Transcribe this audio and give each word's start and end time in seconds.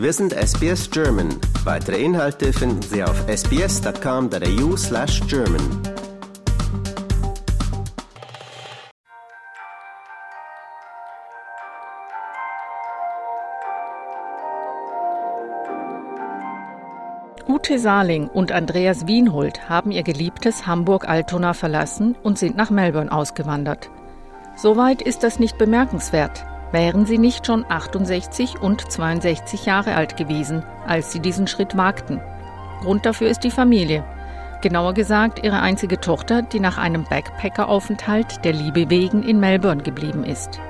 Wir 0.00 0.14
sind 0.14 0.32
SBS 0.32 0.90
German. 0.90 1.28
Weitere 1.64 2.02
Inhalte 2.02 2.54
finden 2.54 2.80
Sie 2.80 3.04
auf 3.04 3.22
sbs.com.au 3.28 4.74
slash 4.74 5.20
German. 5.28 5.60
Ute 17.46 17.78
Saling 17.78 18.28
und 18.28 18.52
Andreas 18.52 19.06
Wienhold 19.06 19.68
haben 19.68 19.90
ihr 19.90 20.02
geliebtes 20.02 20.66
Hamburg-Altona 20.66 21.52
verlassen 21.52 22.16
und 22.22 22.38
sind 22.38 22.56
nach 22.56 22.70
Melbourne 22.70 23.12
ausgewandert. 23.12 23.90
Soweit 24.56 25.02
ist 25.02 25.22
das 25.22 25.38
nicht 25.38 25.58
bemerkenswert. 25.58 26.46
Wären 26.72 27.04
sie 27.04 27.18
nicht 27.18 27.46
schon 27.46 27.64
68 27.68 28.60
und 28.60 28.90
62 28.90 29.66
Jahre 29.66 29.96
alt 29.96 30.16
gewesen, 30.16 30.62
als 30.86 31.10
sie 31.12 31.20
diesen 31.20 31.46
Schritt 31.46 31.76
wagten. 31.76 32.20
Grund 32.82 33.04
dafür 33.04 33.28
ist 33.28 33.44
die 33.44 33.50
Familie. 33.50 34.04
Genauer 34.62 34.94
gesagt 34.94 35.42
ihre 35.42 35.60
einzige 35.60 36.00
Tochter, 36.00 36.42
die 36.42 36.60
nach 36.60 36.78
einem 36.78 37.04
Backpacker-Aufenthalt 37.04 38.44
der 38.44 38.52
Liebe 38.52 38.90
wegen 38.90 39.22
in 39.22 39.40
Melbourne 39.40 39.82
geblieben 39.82 40.24
ist. 40.24 40.60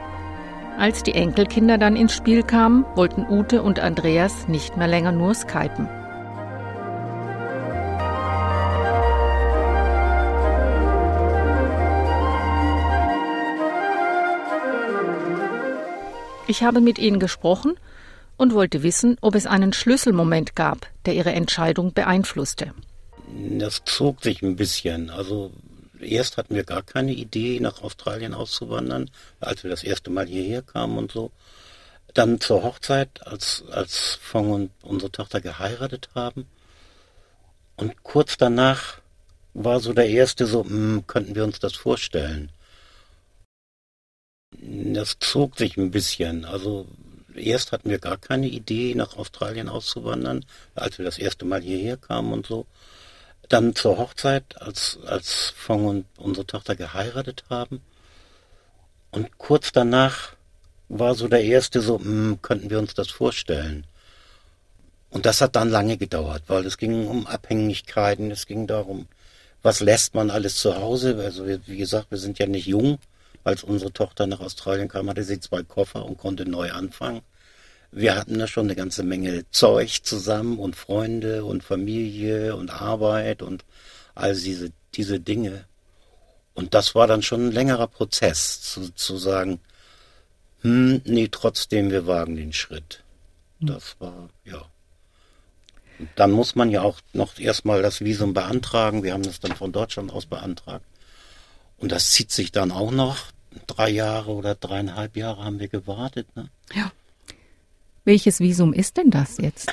Als 0.79 1.03
die 1.03 1.15
Enkelkinder 1.15 1.77
dann 1.77 1.97
ins 1.97 2.15
Spiel 2.15 2.43
kamen, 2.43 2.87
wollten 2.95 3.27
Ute 3.29 3.63
und 3.63 3.81
Andreas 3.81 4.49
nicht 4.49 4.77
mehr 4.77 4.89
länger 4.89 5.13
nur 5.13 5.35
skypen. 5.35 5.89
Ich 16.51 16.65
habe 16.65 16.81
mit 16.81 16.99
ihnen 16.99 17.21
gesprochen 17.21 17.77
und 18.37 18.55
wollte 18.55 18.83
wissen, 18.83 19.17
ob 19.21 19.37
es 19.37 19.47
einen 19.47 19.73
Schlüsselmoment 19.73 20.57
gab, 20.57 20.89
der 21.07 21.15
ihre 21.15 21.31
Entscheidung 21.31 21.93
beeinflusste. 21.93 22.75
Das 23.57 23.83
zog 23.85 24.21
sich 24.25 24.43
ein 24.43 24.57
bisschen. 24.57 25.11
Also 25.11 25.53
erst 26.01 26.39
hatten 26.39 26.57
wir 26.57 26.65
gar 26.65 26.83
keine 26.83 27.13
Idee, 27.13 27.61
nach 27.61 27.83
Australien 27.83 28.35
auszuwandern, 28.35 29.13
als 29.39 29.63
wir 29.63 29.71
das 29.71 29.85
erste 29.85 30.11
Mal 30.11 30.27
hierher 30.27 30.63
kamen 30.63 30.99
und 30.99 31.13
so. 31.13 31.31
Dann 32.15 32.41
zur 32.41 32.65
Hochzeit, 32.65 33.25
als, 33.25 33.63
als 33.71 34.19
Fong 34.21 34.51
und 34.51 34.71
unsere 34.83 35.13
Tochter 35.13 35.41
geheiratet 35.41 36.09
haben. 36.17 36.47
Und 37.77 38.03
kurz 38.03 38.37
danach 38.37 38.99
war 39.55 39.79
so 39.79 39.93
der 39.93 40.09
erste 40.09 40.47
so, 40.47 40.65
hm, 40.65 41.05
könnten 41.07 41.37
wir 41.37 41.45
uns 41.45 41.61
das 41.61 41.77
vorstellen. 41.77 42.51
Das 44.63 45.17
zog 45.21 45.57
sich 45.57 45.77
ein 45.79 45.91
bisschen. 45.91 46.45
Also 46.45 46.87
erst 47.35 47.73
hatten 47.73 47.89
wir 47.89 47.99
gar 47.99 48.19
keine 48.19 48.47
Idee, 48.47 48.95
nach 48.95 49.17
Australien 49.17 49.69
auszuwandern, 49.69 50.45
als 50.75 50.99
wir 50.99 51.05
das 51.05 51.19
erste 51.19 51.47
Mal 51.47 51.63
hierher 51.63 51.97
kamen 51.97 52.33
und 52.33 52.47
so. 52.47 52.67
Dann 53.49 53.75
zur 53.75 53.97
Hochzeit, 53.97 54.61
als, 54.61 54.99
als 55.07 55.55
Fong 55.57 55.87
und 55.87 56.07
unsere 56.19 56.47
Tochter 56.47 56.77
geheiratet 56.77 57.45
haben. 57.49 57.81
Und 59.11 59.39
kurz 59.39 59.73
danach 59.73 60.35
war 60.89 61.15
so 61.15 61.27
der 61.27 61.43
erste 61.43 61.81
so, 61.81 61.99
hm, 61.99 62.41
könnten 62.43 62.69
wir 62.69 62.79
uns 62.79 62.95
das 62.95 63.11
vorstellen. 63.11 63.87
Und 65.09 65.27
das 65.27 65.41
hat 65.41 65.57
dann 65.57 65.71
lange 65.71 65.97
gedauert, 65.97 66.45
weil 66.49 66.67
es 66.67 66.77
ging 66.77 67.07
um 67.09 67.27
Abhängigkeiten, 67.27 68.31
es 68.31 68.47
ging 68.47 68.67
darum, 68.67 69.09
was 69.63 69.81
lässt 69.81 70.15
man 70.15 70.31
alles 70.31 70.57
zu 70.57 70.77
Hause. 70.77 71.19
Also 71.25 71.47
wie 71.47 71.77
gesagt, 71.77 72.11
wir 72.11 72.19
sind 72.19 72.39
ja 72.39 72.47
nicht 72.47 72.67
jung 72.67 72.99
als 73.45 73.65
unsere 73.65 73.93
Tochter 73.93 74.27
nach 74.27 74.41
Australien 74.41 74.89
kam, 74.89 75.09
hatte 75.09 75.25
sie 75.25 75.41
zwei 75.41 75.63
Koffer 75.63 76.05
und 76.05 76.19
konnte 76.19 76.49
neu 76.49 76.73
anfangen. 76.73 77.23
Wir 77.93 78.17
hatten 78.17 78.39
da 78.39 78.47
schon 78.47 78.67
eine 78.67 78.77
ganze 78.77 79.03
Menge 79.03 79.45
Zeug 79.51 80.05
zusammen 80.05 80.59
und 80.59 80.77
Freunde 80.77 81.45
und 81.45 81.65
Familie 81.65 82.55
und 82.55 82.71
Arbeit 82.71 83.43
und 83.43 83.65
all 84.15 84.35
diese, 84.35 84.73
diese 84.95 85.19
Dinge. 85.19 85.65
Und 86.55 86.75
das 86.75 86.95
war 86.95 87.07
dann 87.07 87.23
schon 87.23 87.49
ein 87.49 87.53
längerer 87.53 87.87
Prozess, 87.87 88.61
zu, 88.61 88.95
zu 88.95 89.17
sagen, 89.17 89.61
hm, 90.61 91.01
nee, 91.05 91.29
trotzdem, 91.29 91.91
wir 91.91 92.07
wagen 92.07 92.37
den 92.37 92.53
Schritt. 92.53 93.03
Hm. 93.61 93.69
Das 93.69 93.97
war, 93.99 94.29
ja. 94.45 94.65
Und 95.99 96.09
dann 96.17 96.31
muss 96.31 96.55
man 96.55 96.71
ja 96.71 96.83
auch 96.83 97.01
noch 97.13 97.39
erstmal 97.39 97.83
das 97.83 98.01
Visum 98.01 98.35
beantragen. 98.35 99.03
Wir 99.03 99.13
haben 99.13 99.23
das 99.23 99.41
dann 99.41 99.55
von 99.55 99.73
Deutschland 99.73 100.13
aus 100.13 100.27
beantragt. 100.27 100.85
Und 101.77 101.93
das 101.93 102.11
zieht 102.11 102.31
sich 102.31 102.53
dann 102.53 102.73
auch 102.73 102.91
noch. 102.91 103.19
Drei 103.67 103.91
Jahre 103.91 104.33
oder 104.33 104.55
dreieinhalb 104.55 105.17
Jahre 105.17 105.45
haben 105.45 105.59
wir 105.59 105.69
gewartet. 105.69 106.27
Ne? 106.37 106.49
Ja. 106.75 106.93
Welches 108.05 108.41
Visum 108.41 108.73
ist 108.73 108.97
denn 108.97 109.11
das 109.11 109.39
jetzt? 109.39 109.73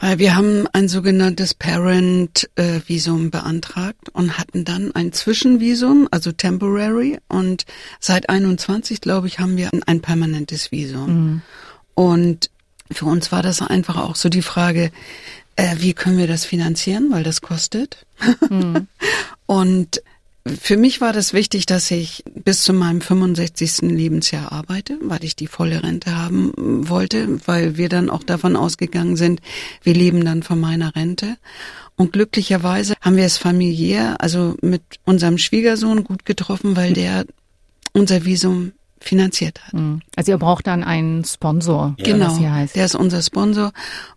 Äh, 0.00 0.18
wir 0.18 0.36
haben 0.36 0.66
ein 0.72 0.88
sogenanntes 0.88 1.54
Parent-Visum 1.54 3.30
beantragt 3.30 4.08
und 4.12 4.38
hatten 4.38 4.64
dann 4.64 4.94
ein 4.94 5.12
Zwischenvisum, 5.12 6.08
also 6.10 6.32
temporary. 6.32 7.18
Und 7.28 7.64
seit 8.00 8.28
21, 8.28 9.00
glaube 9.00 9.26
ich, 9.26 9.38
haben 9.38 9.56
wir 9.56 9.70
ein 9.86 10.00
permanentes 10.00 10.70
Visum. 10.72 11.10
Mhm. 11.10 11.42
Und 11.94 12.50
für 12.90 13.06
uns 13.06 13.32
war 13.32 13.42
das 13.42 13.60
einfach 13.60 13.96
auch 13.96 14.16
so 14.16 14.28
die 14.28 14.42
Frage, 14.42 14.90
äh, 15.56 15.76
wie 15.78 15.94
können 15.94 16.18
wir 16.18 16.28
das 16.28 16.44
finanzieren, 16.44 17.10
weil 17.10 17.24
das 17.24 17.40
kostet. 17.40 18.06
Mhm. 18.48 18.86
und 19.46 20.02
für 20.46 20.76
mich 20.76 21.00
war 21.00 21.12
das 21.12 21.32
wichtig, 21.32 21.66
dass 21.66 21.90
ich 21.90 22.24
bis 22.34 22.62
zu 22.62 22.72
meinem 22.72 23.00
65. 23.00 23.82
Lebensjahr 23.82 24.52
arbeite, 24.52 24.98
weil 25.02 25.24
ich 25.24 25.36
die 25.36 25.46
volle 25.46 25.82
Rente 25.82 26.16
haben 26.16 26.52
wollte, 26.88 27.38
weil 27.46 27.76
wir 27.76 27.88
dann 27.88 28.08
auch 28.08 28.22
davon 28.22 28.56
ausgegangen 28.56 29.16
sind, 29.16 29.40
wir 29.82 29.94
leben 29.94 30.24
dann 30.24 30.42
von 30.42 30.58
meiner 30.58 30.94
Rente. 30.96 31.36
Und 31.96 32.12
glücklicherweise 32.12 32.94
haben 33.00 33.16
wir 33.16 33.24
es 33.24 33.38
familiär, 33.38 34.20
also 34.20 34.56
mit 34.62 34.82
unserem 35.04 35.36
Schwiegersohn 35.36 36.04
gut 36.04 36.24
getroffen, 36.24 36.76
weil 36.76 36.92
der 36.92 37.26
unser 37.92 38.24
Visum 38.24 38.72
finanziert 39.00 39.60
hat. 39.64 39.74
Mhm. 39.74 40.00
Also 40.16 40.32
ihr 40.32 40.38
braucht 40.38 40.66
dann 40.66 40.84
einen 40.84 41.24
Sponsor, 41.24 41.94
ja. 41.98 42.04
genau. 42.04 42.36
hier 42.36 42.52
heißt. 42.52 42.76
Der 42.76 42.84
ist 42.84 42.94
unser 42.94 43.22
Sponsor 43.22 43.72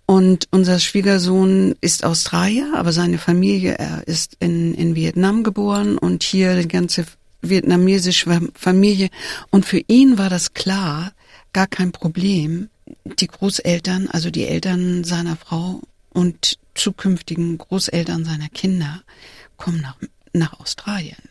und 0.06 0.47
unser 0.52 0.80
Schwiegersohn 0.80 1.75
ist 1.81 2.03
Australier, 2.03 2.74
aber 2.75 2.92
seine 2.92 3.18
Familie, 3.18 3.75
er 3.78 4.08
ist 4.08 4.38
in, 4.40 4.74
in 4.74 4.96
Vietnam 4.96 5.44
geboren 5.44 5.97
und 5.97 6.24
hier 6.24 6.59
die 6.59 6.68
ganze 6.68 7.06
vietnamesische 7.42 8.50
Familie 8.53 9.09
und 9.50 9.66
für 9.66 9.81
ihn 9.88 10.18
war 10.18 10.30
das 10.30 10.53
klar, 10.53 11.12
gar 11.53 11.68
kein 11.68 11.92
Problem. 11.92 12.69
Die 13.19 13.28
Großeltern, 13.28 14.09
also 14.09 14.30
die 14.30 14.46
Eltern 14.46 15.03
seiner 15.03 15.36
Frau 15.38 15.81
und 16.09 16.58
zukünftigen 16.75 17.58
Großeltern 17.58 18.25
seiner 18.25 18.50
Kinder 18.50 19.02
kommen 19.58 19.81
nach, 19.81 19.98
nach 20.34 20.59
Australien 20.59 21.31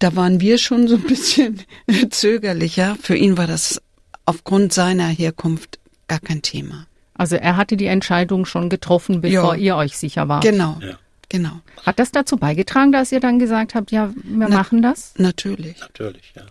da 0.00 0.16
waren 0.16 0.40
wir 0.40 0.58
schon 0.58 0.88
so 0.88 0.96
ein 0.96 1.02
bisschen 1.02 1.60
zögerlicher. 2.10 2.96
Für 3.00 3.16
ihn 3.16 3.38
war 3.38 3.46
das 3.46 3.80
aufgrund 4.24 4.72
seiner 4.72 5.06
Herkunft 5.06 5.78
gar 6.08 6.18
kein 6.18 6.42
Thema. 6.42 6.86
Also 7.14 7.36
er 7.36 7.56
hatte 7.56 7.76
die 7.76 7.86
Entscheidung 7.86 8.46
schon 8.46 8.68
getroffen, 8.68 9.20
bevor 9.20 9.54
ja. 9.54 9.60
ihr 9.60 9.76
euch 9.76 9.96
sicher 9.96 10.28
wart. 10.28 10.42
Genau. 10.42 10.78
Ja. 10.80 10.98
Genau. 11.28 11.60
Hat 11.86 12.00
das 12.00 12.10
dazu 12.10 12.36
beigetragen, 12.36 12.90
dass 12.90 13.12
ihr 13.12 13.20
dann 13.20 13.38
gesagt 13.38 13.76
habt, 13.76 13.92
ja, 13.92 14.12
wir 14.16 14.48
Na, 14.48 14.56
machen 14.56 14.82
das? 14.82 15.14
Natürlich. 15.16 15.78
Natürlich, 15.78 16.32
ja. 16.34 16.42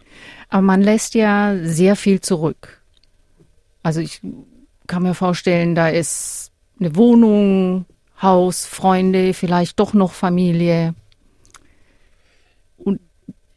Aber 0.47 0.61
man 0.61 0.81
lässt 0.81 1.15
ja 1.15 1.57
sehr 1.63 1.97
viel 1.97 2.21
zurück. 2.21 2.81
Also 3.83 3.99
ich 3.99 4.21
kann 4.87 5.03
mir 5.03 5.15
vorstellen, 5.15 5.75
da 5.75 5.89
ist 5.89 6.51
eine 6.79 6.95
Wohnung, 6.95 7.85
Haus, 8.21 8.65
Freunde, 8.65 9.33
vielleicht 9.33 9.79
doch 9.79 9.93
noch 9.93 10.13
Familie 10.13 10.93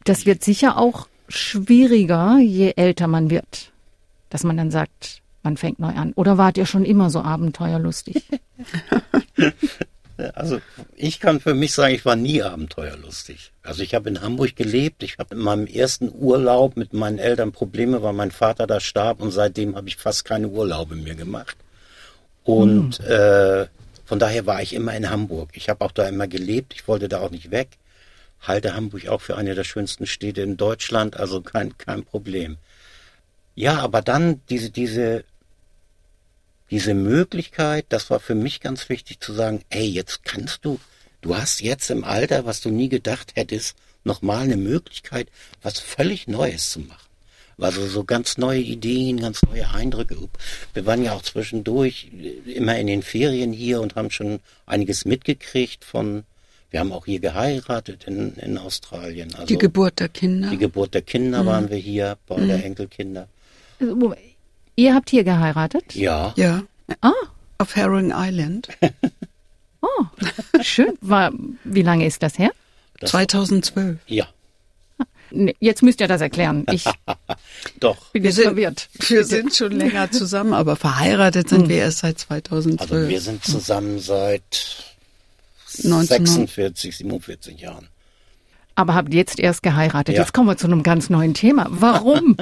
das 0.04 0.26
wird 0.26 0.42
sicher 0.44 0.78
auch 0.78 1.08
schwieriger, 1.28 2.38
je 2.38 2.72
älter 2.76 3.06
man 3.06 3.30
wird, 3.30 3.72
dass 4.30 4.44
man 4.44 4.56
dann 4.56 4.70
sagt, 4.70 5.22
man 5.42 5.56
fängt 5.56 5.78
neu 5.78 5.88
an. 5.88 6.12
Oder 6.14 6.38
wart 6.38 6.56
ihr 6.56 6.66
schon 6.66 6.84
immer 6.84 7.10
so 7.10 7.20
abenteuerlustig? 7.20 8.24
Also 10.34 10.60
ich 10.94 11.18
kann 11.18 11.40
für 11.40 11.54
mich 11.54 11.72
sagen, 11.72 11.94
ich 11.94 12.04
war 12.04 12.14
nie 12.14 12.42
abenteuerlustig. 12.42 13.50
Also 13.62 13.82
ich 13.82 13.94
habe 13.94 14.08
in 14.08 14.20
Hamburg 14.20 14.54
gelebt. 14.54 15.02
Ich 15.02 15.18
habe 15.18 15.34
in 15.34 15.40
meinem 15.40 15.66
ersten 15.66 16.12
Urlaub 16.14 16.76
mit 16.76 16.92
meinen 16.92 17.18
Eltern 17.18 17.50
Probleme, 17.50 18.02
weil 18.02 18.12
mein 18.12 18.30
Vater 18.30 18.68
da 18.68 18.78
starb 18.78 19.20
und 19.20 19.32
seitdem 19.32 19.74
habe 19.74 19.88
ich 19.88 19.96
fast 19.96 20.24
keine 20.24 20.48
Urlaube 20.48 20.94
mehr 20.94 21.16
gemacht. 21.16 21.56
Und 22.44 22.98
hm. 22.98 23.06
äh, 23.06 23.66
von 24.04 24.18
daher 24.18 24.46
war 24.46 24.62
ich 24.62 24.74
immer 24.74 24.94
in 24.94 25.10
Hamburg. 25.10 25.50
Ich 25.54 25.68
habe 25.68 25.84
auch 25.84 25.92
da 25.92 26.06
immer 26.06 26.28
gelebt. 26.28 26.74
Ich 26.74 26.86
wollte 26.86 27.08
da 27.08 27.20
auch 27.20 27.30
nicht 27.30 27.50
weg 27.50 27.70
halte 28.42 28.74
Hamburg 28.74 29.08
auch 29.08 29.20
für 29.20 29.36
eine 29.36 29.54
der 29.54 29.64
schönsten 29.64 30.06
Städte 30.06 30.42
in 30.42 30.56
Deutschland, 30.56 31.16
also 31.16 31.40
kein, 31.40 31.76
kein 31.78 32.04
Problem. 32.04 32.58
Ja, 33.54 33.78
aber 33.78 34.02
dann 34.02 34.40
diese, 34.48 34.70
diese, 34.70 35.24
diese 36.70 36.94
Möglichkeit, 36.94 37.86
das 37.90 38.10
war 38.10 38.20
für 38.20 38.34
mich 38.34 38.60
ganz 38.60 38.88
wichtig 38.88 39.20
zu 39.20 39.32
sagen, 39.32 39.62
ey, 39.70 39.86
jetzt 39.86 40.24
kannst 40.24 40.64
du, 40.64 40.80
du 41.20 41.36
hast 41.36 41.60
jetzt 41.60 41.90
im 41.90 42.04
Alter, 42.04 42.44
was 42.44 42.60
du 42.60 42.70
nie 42.70 42.88
gedacht 42.88 43.32
hättest, 43.36 43.76
nochmal 44.04 44.44
eine 44.44 44.56
Möglichkeit, 44.56 45.28
was 45.62 45.78
völlig 45.78 46.26
Neues 46.26 46.70
zu 46.70 46.80
machen. 46.80 47.08
Also 47.58 47.86
so 47.86 48.02
ganz 48.02 48.38
neue 48.38 48.60
Ideen, 48.60 49.20
ganz 49.20 49.42
neue 49.42 49.70
Eindrücke. 49.70 50.16
Wir 50.74 50.86
waren 50.86 51.04
ja 51.04 51.12
auch 51.12 51.22
zwischendurch 51.22 52.10
immer 52.46 52.76
in 52.78 52.88
den 52.88 53.02
Ferien 53.02 53.52
hier 53.52 53.80
und 53.80 53.94
haben 53.94 54.10
schon 54.10 54.40
einiges 54.66 55.04
mitgekriegt 55.04 55.84
von, 55.84 56.24
wir 56.72 56.80
haben 56.80 56.90
auch 56.90 57.04
hier 57.04 57.20
geheiratet 57.20 58.04
in, 58.06 58.34
in 58.36 58.56
Australien. 58.56 59.32
Also 59.34 59.46
die 59.46 59.58
Geburt 59.58 60.00
der 60.00 60.08
Kinder. 60.08 60.48
Die 60.48 60.56
Geburt 60.56 60.94
der 60.94 61.02
Kinder 61.02 61.42
mhm. 61.42 61.46
waren 61.46 61.70
wir 61.70 61.76
hier, 61.76 62.16
bei 62.26 62.38
mhm. 62.38 62.48
der 62.48 62.64
Enkelkinder. 62.64 63.28
Also, 63.78 64.14
ihr 64.74 64.94
habt 64.94 65.10
hier 65.10 65.22
geheiratet? 65.22 65.94
Ja. 65.94 66.32
Ja. 66.36 66.62
Ah. 67.02 67.12
Auf 67.58 67.76
Herring 67.76 68.12
Island. 68.14 68.68
oh, 69.82 70.04
schön. 70.62 70.96
War, 71.02 71.30
wie 71.62 71.82
lange 71.82 72.06
ist 72.06 72.22
das 72.22 72.38
her? 72.38 72.50
Das 72.98 73.10
2012. 73.10 73.98
Ja. 74.06 74.26
Jetzt 75.60 75.82
müsst 75.82 76.00
ihr 76.00 76.08
das 76.08 76.20
erklären. 76.20 76.66
Ich 76.72 76.84
Doch. 77.80 78.10
bin 78.12 78.24
jetzt 78.24 78.36
wir 78.36 78.44
sind, 78.44 78.52
verwirrt. 78.54 78.88
Wir 79.08 79.24
sind 79.24 79.54
schon 79.54 79.72
länger 79.72 80.10
zusammen, 80.10 80.54
aber 80.54 80.76
verheiratet 80.76 81.48
sind 81.50 81.62
hm. 81.62 81.68
wir 81.68 81.76
erst 81.76 81.98
seit 81.98 82.18
2012. 82.18 82.90
Also 82.90 83.08
wir 83.08 83.20
sind 83.20 83.44
zusammen 83.44 83.98
seit 83.98 84.91
46, 85.72 86.96
47 86.96 87.58
Jahren. 87.60 87.88
Aber 88.74 88.94
habt 88.94 89.12
jetzt 89.12 89.38
erst 89.38 89.62
geheiratet. 89.62 90.14
Ja. 90.14 90.22
Jetzt 90.22 90.32
kommen 90.32 90.48
wir 90.48 90.56
zu 90.56 90.66
einem 90.66 90.82
ganz 90.82 91.10
neuen 91.10 91.34
Thema. 91.34 91.66
Warum? 91.70 92.36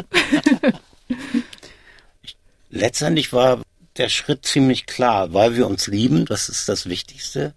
Letztendlich 2.71 3.32
war 3.32 3.61
der 3.97 4.09
Schritt 4.09 4.47
ziemlich 4.47 4.87
klar, 4.87 5.32
weil 5.35 5.56
wir 5.56 5.67
uns 5.67 5.88
lieben, 5.88 6.25
das 6.27 6.49
ist 6.49 6.69
das 6.69 6.88
Wichtigste, 6.88 7.55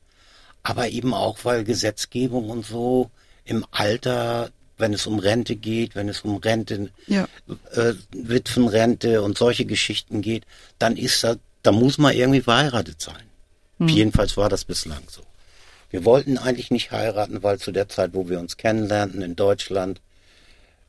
aber 0.63 0.89
eben 0.89 1.13
auch, 1.13 1.39
weil 1.43 1.63
Gesetzgebung 1.63 2.49
und 2.49 2.65
so 2.65 3.11
im 3.45 3.65
Alter 3.69 4.49
wenn 4.77 4.93
es 4.93 5.07
um 5.07 5.19
Rente 5.19 5.55
geht, 5.55 5.95
wenn 5.95 6.09
es 6.09 6.21
um 6.21 6.37
Rente, 6.37 6.89
ja. 7.07 7.27
äh, 7.71 7.93
Witwenrente 8.11 9.21
und 9.21 9.37
solche 9.37 9.65
Geschichten 9.65 10.21
geht, 10.21 10.45
dann 10.79 10.97
ist 10.97 11.23
das, 11.23 11.37
da 11.61 11.71
muss 11.71 11.97
man 11.97 12.13
irgendwie 12.13 12.41
verheiratet 12.41 13.01
sein. 13.01 13.23
Hm. 13.79 13.87
Jedenfalls 13.87 14.35
war 14.35 14.49
das 14.49 14.65
bislang 14.65 15.03
so. 15.07 15.21
Wir 15.93 16.05
wollten 16.05 16.39
eigentlich 16.39 16.71
nicht 16.71 16.91
heiraten, 16.91 17.43
weil 17.43 17.59
zu 17.59 17.71
der 17.71 17.87
Zeit, 17.87 18.15
wo 18.15 18.27
wir 18.27 18.39
uns 18.39 18.57
kennenlernten 18.57 19.21
in 19.21 19.35
Deutschland, 19.35 20.01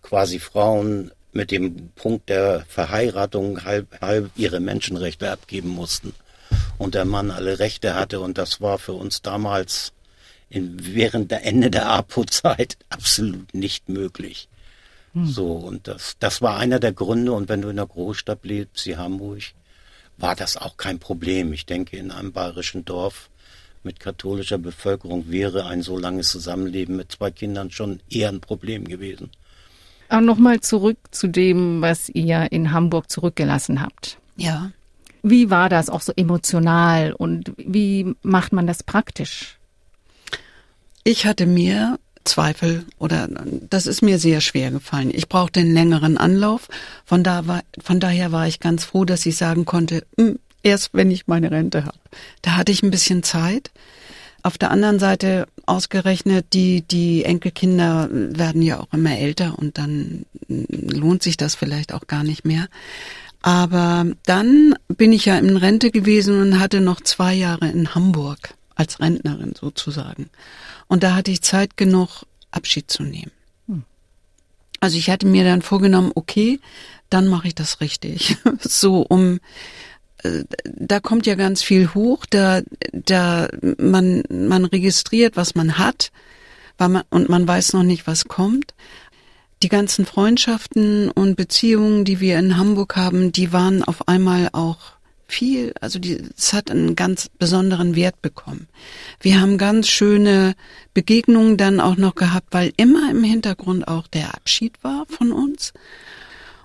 quasi 0.00 0.38
Frauen 0.38 1.10
mit 1.30 1.50
dem 1.50 1.90
Punkt 1.90 2.30
der 2.30 2.64
Verheiratung 2.66 3.66
halb, 3.66 4.00
halb 4.00 4.30
ihre 4.34 4.60
Menschenrechte 4.60 5.30
abgeben 5.30 5.68
mussten 5.68 6.14
und 6.78 6.94
der 6.94 7.04
Mann 7.04 7.30
alle 7.30 7.58
Rechte 7.58 7.94
hatte 7.94 8.20
und 8.20 8.38
das 8.38 8.62
war 8.62 8.78
für 8.78 8.94
uns 8.94 9.20
damals 9.20 9.92
in, 10.48 10.78
während 10.94 11.30
der 11.30 11.44
Ende 11.44 11.70
der 11.70 11.86
APO-Zeit 11.86 12.78
absolut 12.88 13.52
nicht 13.52 13.90
möglich. 13.90 14.48
Hm. 15.12 15.26
So, 15.26 15.52
und 15.52 15.86
das, 15.86 16.16
das 16.18 16.40
war 16.40 16.56
einer 16.56 16.80
der 16.80 16.92
Gründe. 16.92 17.32
Und 17.32 17.50
wenn 17.50 17.60
du 17.60 17.68
in 17.68 17.78
einer 17.78 17.86
Großstadt 17.86 18.42
lebst, 18.46 18.86
wie 18.86 18.96
Hamburg, 18.96 19.42
war 20.16 20.34
das 20.34 20.56
auch 20.56 20.78
kein 20.78 20.98
Problem. 20.98 21.52
Ich 21.52 21.66
denke, 21.66 21.98
in 21.98 22.10
einem 22.10 22.32
bayerischen 22.32 22.86
Dorf 22.86 23.28
mit 23.84 24.00
katholischer 24.00 24.58
Bevölkerung 24.58 25.30
wäre 25.30 25.66
ein 25.66 25.82
so 25.82 25.98
langes 25.98 26.30
Zusammenleben 26.30 26.96
mit 26.96 27.12
zwei 27.12 27.30
Kindern 27.30 27.70
schon 27.70 28.00
eher 28.10 28.28
ein 28.28 28.40
Problem 28.40 28.84
gewesen. 28.86 29.30
Aber 30.08 30.20
nochmal 30.20 30.60
zurück 30.60 30.98
zu 31.10 31.28
dem, 31.28 31.80
was 31.80 32.08
ihr 32.08 32.52
in 32.52 32.72
Hamburg 32.72 33.10
zurückgelassen 33.10 33.80
habt. 33.80 34.18
Ja. 34.36 34.70
Wie 35.22 35.50
war 35.50 35.68
das 35.68 35.88
auch 35.88 36.02
so 36.02 36.12
emotional 36.14 37.12
und 37.12 37.52
wie 37.56 38.14
macht 38.22 38.52
man 38.52 38.66
das 38.66 38.82
praktisch? 38.82 39.58
Ich 41.02 41.26
hatte 41.26 41.46
mir 41.46 41.98
Zweifel 42.24 42.86
oder 42.98 43.28
das 43.68 43.86
ist 43.86 44.02
mir 44.02 44.18
sehr 44.18 44.40
schwer 44.40 44.70
gefallen. 44.70 45.10
Ich 45.12 45.28
brauchte 45.28 45.60
einen 45.60 45.74
längeren 45.74 46.16
Anlauf. 46.16 46.68
Von, 47.04 47.22
da 47.22 47.46
war, 47.46 47.62
von 47.82 48.00
daher 48.00 48.32
war 48.32 48.46
ich 48.46 48.60
ganz 48.60 48.84
froh, 48.84 49.04
dass 49.04 49.26
ich 49.26 49.36
sagen 49.36 49.64
konnte, 49.64 50.06
hm, 50.18 50.38
erst 50.64 50.90
wenn 50.92 51.10
ich 51.10 51.26
meine 51.26 51.50
Rente 51.50 51.84
habe. 51.84 51.98
Da 52.42 52.56
hatte 52.56 52.72
ich 52.72 52.82
ein 52.82 52.90
bisschen 52.90 53.22
Zeit. 53.22 53.70
Auf 54.42 54.58
der 54.58 54.70
anderen 54.70 54.98
Seite 54.98 55.46
ausgerechnet, 55.64 56.46
die, 56.52 56.82
die 56.82 57.24
Enkelkinder 57.24 58.08
werden 58.10 58.60
ja 58.60 58.80
auch 58.80 58.92
immer 58.92 59.16
älter 59.16 59.58
und 59.58 59.78
dann 59.78 60.26
lohnt 60.48 61.22
sich 61.22 61.36
das 61.36 61.54
vielleicht 61.54 61.94
auch 61.94 62.06
gar 62.06 62.24
nicht 62.24 62.44
mehr. 62.44 62.68
Aber 63.40 64.06
dann 64.26 64.74
bin 64.88 65.12
ich 65.12 65.26
ja 65.26 65.38
in 65.38 65.56
Rente 65.56 65.90
gewesen 65.90 66.40
und 66.40 66.60
hatte 66.60 66.80
noch 66.80 67.00
zwei 67.00 67.34
Jahre 67.34 67.68
in 67.68 67.94
Hamburg 67.94 68.54
als 68.74 69.00
Rentnerin 69.00 69.54
sozusagen. 69.58 70.30
Und 70.88 71.02
da 71.02 71.14
hatte 71.14 71.30
ich 71.30 71.42
Zeit 71.42 71.76
genug, 71.76 72.24
Abschied 72.50 72.90
zu 72.90 73.02
nehmen. 73.02 73.32
Hm. 73.66 73.84
Also 74.80 74.96
ich 74.96 75.10
hatte 75.10 75.26
mir 75.26 75.44
dann 75.44 75.62
vorgenommen, 75.62 76.12
okay, 76.14 76.60
dann 77.10 77.28
mache 77.28 77.48
ich 77.48 77.54
das 77.54 77.80
richtig. 77.80 78.36
so 78.60 79.02
um 79.02 79.40
da 80.64 81.00
kommt 81.00 81.26
ja 81.26 81.34
ganz 81.34 81.62
viel 81.62 81.94
hoch, 81.94 82.26
da 82.28 82.62
da 82.92 83.48
man 83.78 84.22
man 84.30 84.64
registriert, 84.64 85.36
was 85.36 85.54
man 85.54 85.78
hat, 85.78 86.12
weil 86.78 86.88
man 86.88 87.02
und 87.10 87.28
man 87.28 87.46
weiß 87.46 87.74
noch 87.74 87.82
nicht, 87.82 88.06
was 88.06 88.26
kommt. 88.26 88.74
Die 89.62 89.68
ganzen 89.68 90.04
Freundschaften 90.04 91.10
und 91.10 91.36
Beziehungen, 91.36 92.04
die 92.04 92.20
wir 92.20 92.38
in 92.38 92.56
Hamburg 92.56 92.96
haben, 92.96 93.32
die 93.32 93.52
waren 93.52 93.82
auf 93.82 94.08
einmal 94.08 94.50
auch 94.52 94.94
viel, 95.26 95.72
also 95.80 95.98
die, 95.98 96.22
es 96.36 96.52
hat 96.52 96.70
einen 96.70 96.96
ganz 96.96 97.30
besonderen 97.38 97.96
Wert 97.96 98.20
bekommen. 98.20 98.68
Wir 99.20 99.40
haben 99.40 99.58
ganz 99.58 99.88
schöne 99.88 100.54
Begegnungen 100.92 101.56
dann 101.56 101.80
auch 101.80 101.96
noch 101.96 102.14
gehabt, 102.14 102.48
weil 102.50 102.72
immer 102.76 103.10
im 103.10 103.24
Hintergrund 103.24 103.88
auch 103.88 104.06
der 104.06 104.34
Abschied 104.34 104.82
war 104.82 105.06
von 105.08 105.32
uns. 105.32 105.72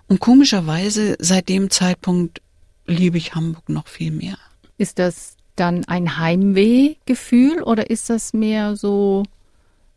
Und 0.07 0.19
komischerweise 0.19 1.15
seit 1.19 1.49
dem 1.49 1.69
Zeitpunkt 1.69 2.41
liebe 2.89 3.17
ich 3.17 3.35
Hamburg 3.35 3.69
noch 3.69 3.87
viel 3.87 4.11
mehr. 4.11 4.37
Ist 4.77 4.99
das 4.99 5.35
dann 5.55 5.85
ein 5.85 6.17
Heimwehgefühl 6.17 7.61
oder 7.63 7.89
ist 7.89 8.09
das 8.09 8.33
mehr 8.33 8.75
so, 8.75 9.23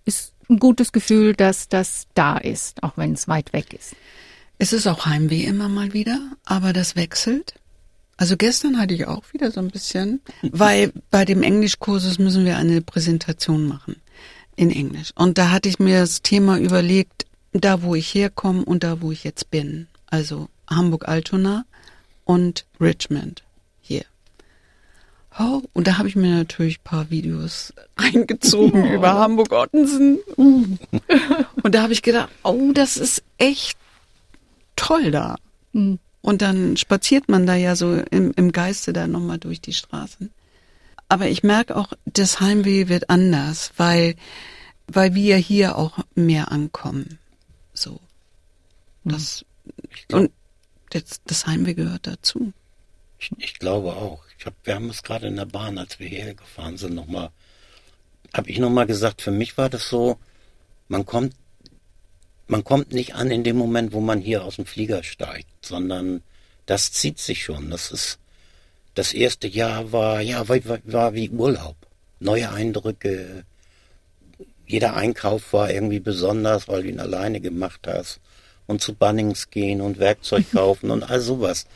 ist 0.05 0.33
ein 0.49 0.59
gutes 0.59 0.93
Gefühl, 0.93 1.35
dass 1.35 1.69
das 1.69 2.07
da 2.15 2.37
ist, 2.37 2.83
auch 2.83 2.97
wenn 2.97 3.13
es 3.13 3.29
weit 3.29 3.53
weg 3.53 3.73
ist? 3.73 3.95
Es 4.59 4.73
ist 4.73 4.87
auch 4.87 5.07
Heimweh 5.07 5.45
immer 5.45 5.69
mal 5.69 5.93
wieder, 5.93 6.21
aber 6.45 6.73
das 6.73 6.97
wechselt. 6.97 7.55
Also 8.17 8.37
gestern 8.37 8.79
hatte 8.79 8.95
ich 8.95 9.07
auch 9.07 9.25
wieder 9.33 9.51
so 9.51 9.61
ein 9.61 9.71
bisschen, 9.71 10.21
weil 10.43 10.93
bei 11.11 11.25
dem 11.25 11.43
Englischkursus 11.43 12.19
müssen 12.19 12.45
wir 12.45 12.57
eine 12.57 12.81
Präsentation 12.81 13.67
machen 13.67 13.97
in 14.55 14.71
Englisch. 14.71 15.11
Und 15.15 15.39
da 15.39 15.51
hatte 15.51 15.69
ich 15.69 15.79
mir 15.79 16.01
das 16.01 16.23
Thema 16.23 16.59
überlegt, 16.59 17.27
da 17.53 17.83
wo 17.83 17.95
ich 17.95 18.15
herkomme 18.15 18.65
und 18.65 18.85
da 18.85 19.01
wo 19.01 19.11
ich 19.11 19.25
jetzt 19.25 19.51
bin. 19.51 19.89
Also 20.07 20.49
Hamburg-Altona 20.69 21.65
und 22.25 22.67
Richmond 22.81 23.43
hier. 23.81 24.05
Oh, 25.39 25.63
und 25.73 25.87
da 25.87 25.99
habe 25.99 26.09
ich 26.09 26.17
mir 26.17 26.35
natürlich 26.35 26.79
ein 26.79 26.85
paar 26.85 27.11
Videos 27.11 27.73
reingezogen 27.97 28.85
oh. 28.85 28.95
über 28.95 29.15
Hamburg-Ottensen. 29.15 30.19
Uh. 30.37 30.77
Und 31.63 31.75
da 31.75 31.83
habe 31.83 31.93
ich 31.93 32.03
gedacht, 32.03 32.29
oh, 32.43 32.73
das 32.75 32.97
ist 32.97 33.23
echt 33.39 33.79
toll 34.77 35.11
da. 35.11 35.37
Mhm. 35.73 35.99
Und 36.21 36.43
dann 36.43 36.77
spaziert 36.77 37.29
man 37.29 37.47
da 37.47 37.55
ja 37.55 37.77
so 37.77 37.95
im, 38.11 38.33
im 38.37 38.53
Geiste 38.53 38.93
da 38.93 39.07
nochmal 39.07 39.39
durch 39.39 39.61
die 39.61 39.73
Straßen. 39.73 40.31
Aber 41.09 41.29
ich 41.29 41.43
merke 41.43 41.77
auch, 41.77 41.93
das 42.05 42.41
Heimweh 42.41 42.89
wird 42.89 43.11
anders, 43.11 43.73
weil, 43.77 44.15
weil 44.87 45.15
wir 45.15 45.37
hier 45.37 45.77
auch 45.77 45.99
mehr 46.15 46.53
ankommen. 46.53 47.19
So. 47.75 48.01
Das, 49.05 49.45
glaub, 50.09 50.23
und 50.23 50.31
das, 50.95 51.21
das 51.27 51.47
Heimweh 51.47 51.75
gehört 51.75 52.07
dazu. 52.07 52.53
Ich, 53.19 53.31
ich 53.39 53.59
glaube 53.59 53.95
auch. 53.95 54.23
Ich 54.39 54.47
hab, 54.47 54.55
wir 54.65 54.75
haben 54.75 54.91
es 54.91 55.03
gerade 55.03 55.29
in 55.29 55.37
der 55.37 55.47
Bahn, 55.47 55.79
als 55.79 55.99
wir 56.01 56.09
hierher 56.09 56.35
gefahren 56.35 56.77
sind, 56.77 56.95
nochmal, 56.95 57.31
habe 58.35 58.51
ich 58.51 58.59
nochmal 58.59 58.87
gesagt, 58.87 59.23
für 59.23 59.31
mich 59.31 59.57
war 59.57 59.69
das 59.69 59.89
so, 59.89 60.19
man 60.89 61.07
kommt 61.07 61.35
man 62.53 62.65
kommt 62.65 62.93
nicht 62.93 63.15
an 63.15 63.31
in 63.31 63.45
dem 63.45 63.57
Moment, 63.57 63.93
wo 63.95 64.01
man 64.01 64.21
hier 64.21 64.45
aus 64.45 64.57
dem 64.57 64.67
Flieger 64.67 65.03
steigt, 65.03 65.65
sondern 65.65 66.23
das 66.67 66.93
zieht 66.93 67.19
sich 67.19 67.45
schon. 67.45 67.71
Das 67.71 67.91
ist, 67.91 68.19
das 68.95 69.15
erste 69.15 69.49
Jahr 69.49 69.91
war, 69.91 70.21
ja, 70.21 70.47
war, 70.49 70.59
war 70.85 71.15
wie 71.15 71.31
Urlaub. 71.31 71.77
Neue 72.21 72.51
Eindrücke. 72.51 73.45
Jeder 74.67 74.95
Einkauf 74.95 75.55
war 75.55 75.71
irgendwie 75.71 76.01
besonders, 76.01 76.69
weil 76.69 76.83
du 76.83 76.91
ihn 76.91 77.01
alleine 77.01 77.41
gemacht 77.41 77.87
hast. 77.87 78.21
Und 78.67 78.81
zu 78.81 78.95
Bunnings 78.95 79.51
gehen 79.51 79.81
und 79.81 79.99
Werkzeug 79.99 80.45
kaufen 80.53 80.91
und 80.91 81.11
all 81.11 81.21
sowas. 81.21 81.67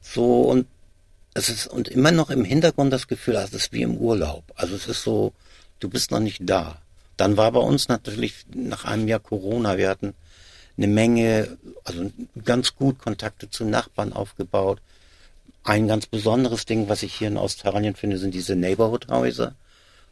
So, 0.00 0.42
und 0.42 0.66
es 1.34 1.48
ist, 1.48 1.66
und 1.66 1.88
immer 1.88 2.10
noch 2.10 2.30
im 2.30 2.44
Hintergrund 2.44 2.92
das 2.92 3.06
Gefühl, 3.06 3.36
also 3.36 3.56
es 3.56 3.64
ist 3.64 3.72
wie 3.72 3.82
im 3.82 3.96
Urlaub. 3.96 4.44
Also 4.56 4.74
es 4.74 4.86
ist 4.86 5.02
so, 5.02 5.32
du 5.80 5.88
bist 5.88 6.10
noch 6.10 6.20
nicht 6.20 6.40
da. 6.42 6.78
Dann 7.16 7.36
war 7.36 7.52
bei 7.52 7.60
uns 7.60 7.88
natürlich 7.88 8.46
nach 8.54 8.84
einem 8.84 9.08
Jahr 9.08 9.20
Corona, 9.20 9.76
wir 9.76 9.88
hatten 9.88 10.14
eine 10.76 10.86
Menge, 10.86 11.58
also 11.84 12.10
ganz 12.44 12.76
gut 12.76 12.98
Kontakte 12.98 13.50
zu 13.50 13.64
Nachbarn 13.64 14.12
aufgebaut. 14.12 14.80
Ein 15.64 15.88
ganz 15.88 16.06
besonderes 16.06 16.64
Ding, 16.64 16.88
was 16.88 17.02
ich 17.02 17.14
hier 17.14 17.28
in 17.28 17.36
Australien 17.36 17.96
finde, 17.96 18.18
sind 18.18 18.32
diese 18.32 18.54
Neighborhood-Häuser, 18.54 19.54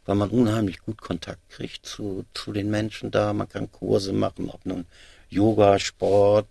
weil 0.05 0.15
man 0.15 0.29
unheimlich 0.29 0.81
gut 0.81 1.01
Kontakt 1.01 1.49
kriegt 1.49 1.85
zu, 1.85 2.25
zu 2.33 2.51
den 2.51 2.69
Menschen 2.69 3.11
da. 3.11 3.31
Man 3.33 3.47
kann 3.47 3.71
Kurse 3.71 4.11
machen, 4.11 4.49
ob 4.49 4.65
nun 4.65 4.85
Yoga, 5.29 5.79
Sport, 5.79 6.47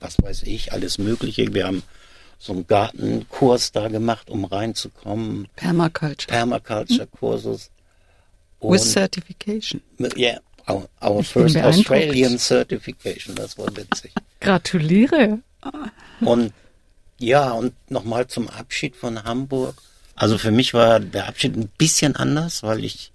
was 0.00 0.16
weiß 0.22 0.42
ich, 0.44 0.72
alles 0.72 0.98
Mögliche. 0.98 1.52
Wir 1.54 1.66
haben 1.66 1.82
so 2.38 2.52
einen 2.52 2.66
Gartenkurs 2.66 3.72
da 3.72 3.88
gemacht, 3.88 4.30
um 4.30 4.44
reinzukommen. 4.44 5.48
Permaculture. 5.56 6.28
Permaculture-Kursus. 6.28 7.70
With 8.60 8.82
certification. 8.82 9.80
Yeah, 10.16 10.40
our, 10.68 10.88
our 11.00 11.22
first 11.22 11.56
Australian 11.56 12.38
certification, 12.38 13.36
das 13.36 13.56
war 13.56 13.68
witzig. 13.76 14.12
Gratuliere. 14.40 15.38
Und 16.20 16.52
ja, 17.18 17.52
und 17.52 17.74
nochmal 17.90 18.26
zum 18.26 18.48
Abschied 18.48 18.96
von 18.96 19.22
Hamburg. 19.24 19.76
Also 20.14 20.38
für 20.38 20.50
mich 20.50 20.74
war 20.74 20.98
der 21.00 21.28
Abschied 21.28 21.56
ein 21.56 21.68
bisschen 21.78 22.16
anders, 22.16 22.62
weil 22.62 22.84
ich 22.84 23.12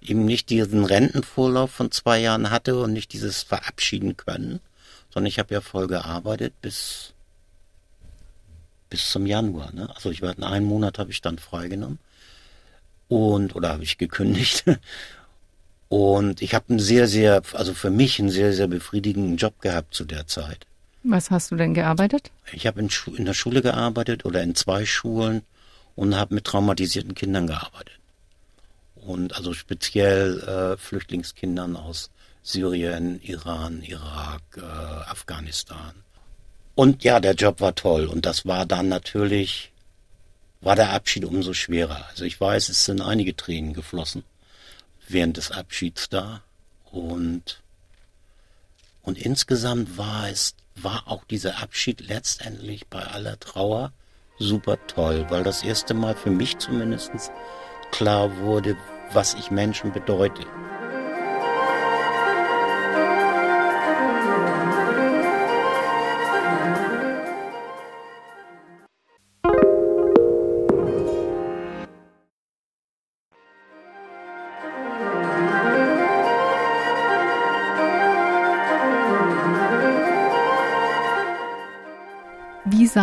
eben 0.00 0.24
nicht 0.24 0.50
diesen 0.50 0.84
Rentenvorlauf 0.84 1.70
von 1.70 1.90
zwei 1.90 2.20
Jahren 2.20 2.50
hatte 2.50 2.80
und 2.80 2.92
nicht 2.92 3.12
dieses 3.12 3.42
Verabschieden 3.42 4.16
können, 4.16 4.60
sondern 5.10 5.26
ich 5.26 5.38
habe 5.38 5.54
ja 5.54 5.60
voll 5.60 5.86
gearbeitet 5.86 6.54
bis 6.62 7.14
bis 8.90 9.10
zum 9.10 9.26
Januar. 9.26 9.70
Ne? 9.74 9.88
Also 9.94 10.10
ich 10.10 10.22
war 10.22 10.34
in 10.34 10.44
einem 10.44 10.66
Monat 10.66 10.98
habe 10.98 11.10
ich 11.10 11.20
dann 11.20 11.38
freigenommen 11.38 11.98
und 13.08 13.54
oder 13.54 13.70
habe 13.70 13.82
ich 13.82 13.98
gekündigt 13.98 14.64
und 15.88 16.40
ich 16.40 16.54
habe 16.54 16.70
einen 16.70 16.78
sehr 16.78 17.06
sehr 17.06 17.42
also 17.52 17.74
für 17.74 17.90
mich 17.90 18.18
einen 18.18 18.30
sehr 18.30 18.52
sehr 18.52 18.68
befriedigenden 18.68 19.36
Job 19.36 19.60
gehabt 19.60 19.94
zu 19.94 20.04
der 20.04 20.26
Zeit. 20.26 20.66
Was 21.04 21.30
hast 21.30 21.50
du 21.50 21.56
denn 21.56 21.74
gearbeitet? 21.74 22.30
Ich 22.52 22.66
habe 22.66 22.80
in, 22.80 22.90
in 23.16 23.24
der 23.24 23.34
Schule 23.34 23.62
gearbeitet 23.62 24.24
oder 24.24 24.42
in 24.42 24.54
zwei 24.54 24.84
Schulen 24.84 25.42
und 25.94 26.16
habe 26.16 26.34
mit 26.34 26.44
traumatisierten 26.44 27.14
Kindern 27.14 27.46
gearbeitet 27.46 27.98
und 29.08 29.34
also 29.34 29.54
speziell 29.54 30.40
äh, 30.40 30.76
Flüchtlingskindern 30.76 31.76
aus 31.76 32.10
Syrien, 32.42 33.20
Iran, 33.22 33.82
Irak, 33.82 34.42
äh, 34.56 34.60
Afghanistan. 34.60 35.92
Und 36.74 37.02
ja, 37.04 37.18
der 37.18 37.34
Job 37.34 37.60
war 37.60 37.74
toll 37.74 38.06
und 38.06 38.26
das 38.26 38.46
war 38.46 38.66
dann 38.66 38.88
natürlich, 38.88 39.72
war 40.60 40.76
der 40.76 40.92
Abschied 40.92 41.24
umso 41.24 41.54
schwerer. 41.54 42.06
Also 42.10 42.24
ich 42.24 42.40
weiß, 42.40 42.68
es 42.68 42.84
sind 42.84 43.00
einige 43.00 43.34
Tränen 43.34 43.72
geflossen 43.72 44.24
während 45.08 45.38
des 45.38 45.50
Abschieds 45.50 46.08
da 46.10 46.42
und 46.90 47.62
und 49.02 49.16
insgesamt 49.16 49.96
war 49.96 50.28
es, 50.28 50.54
war 50.74 51.04
auch 51.06 51.24
dieser 51.24 51.62
Abschied 51.62 52.02
letztendlich 52.02 52.86
bei 52.88 53.02
aller 53.02 53.40
Trauer 53.40 53.90
super 54.38 54.76
toll, 54.86 55.24
weil 55.30 55.42
das 55.44 55.62
erste 55.62 55.94
Mal 55.94 56.14
für 56.14 56.30
mich 56.30 56.58
zumindest 56.58 57.10
klar 57.90 58.36
wurde, 58.36 58.76
was 59.12 59.34
ich 59.34 59.50
Menschen 59.50 59.92
bedeute. 59.92 60.44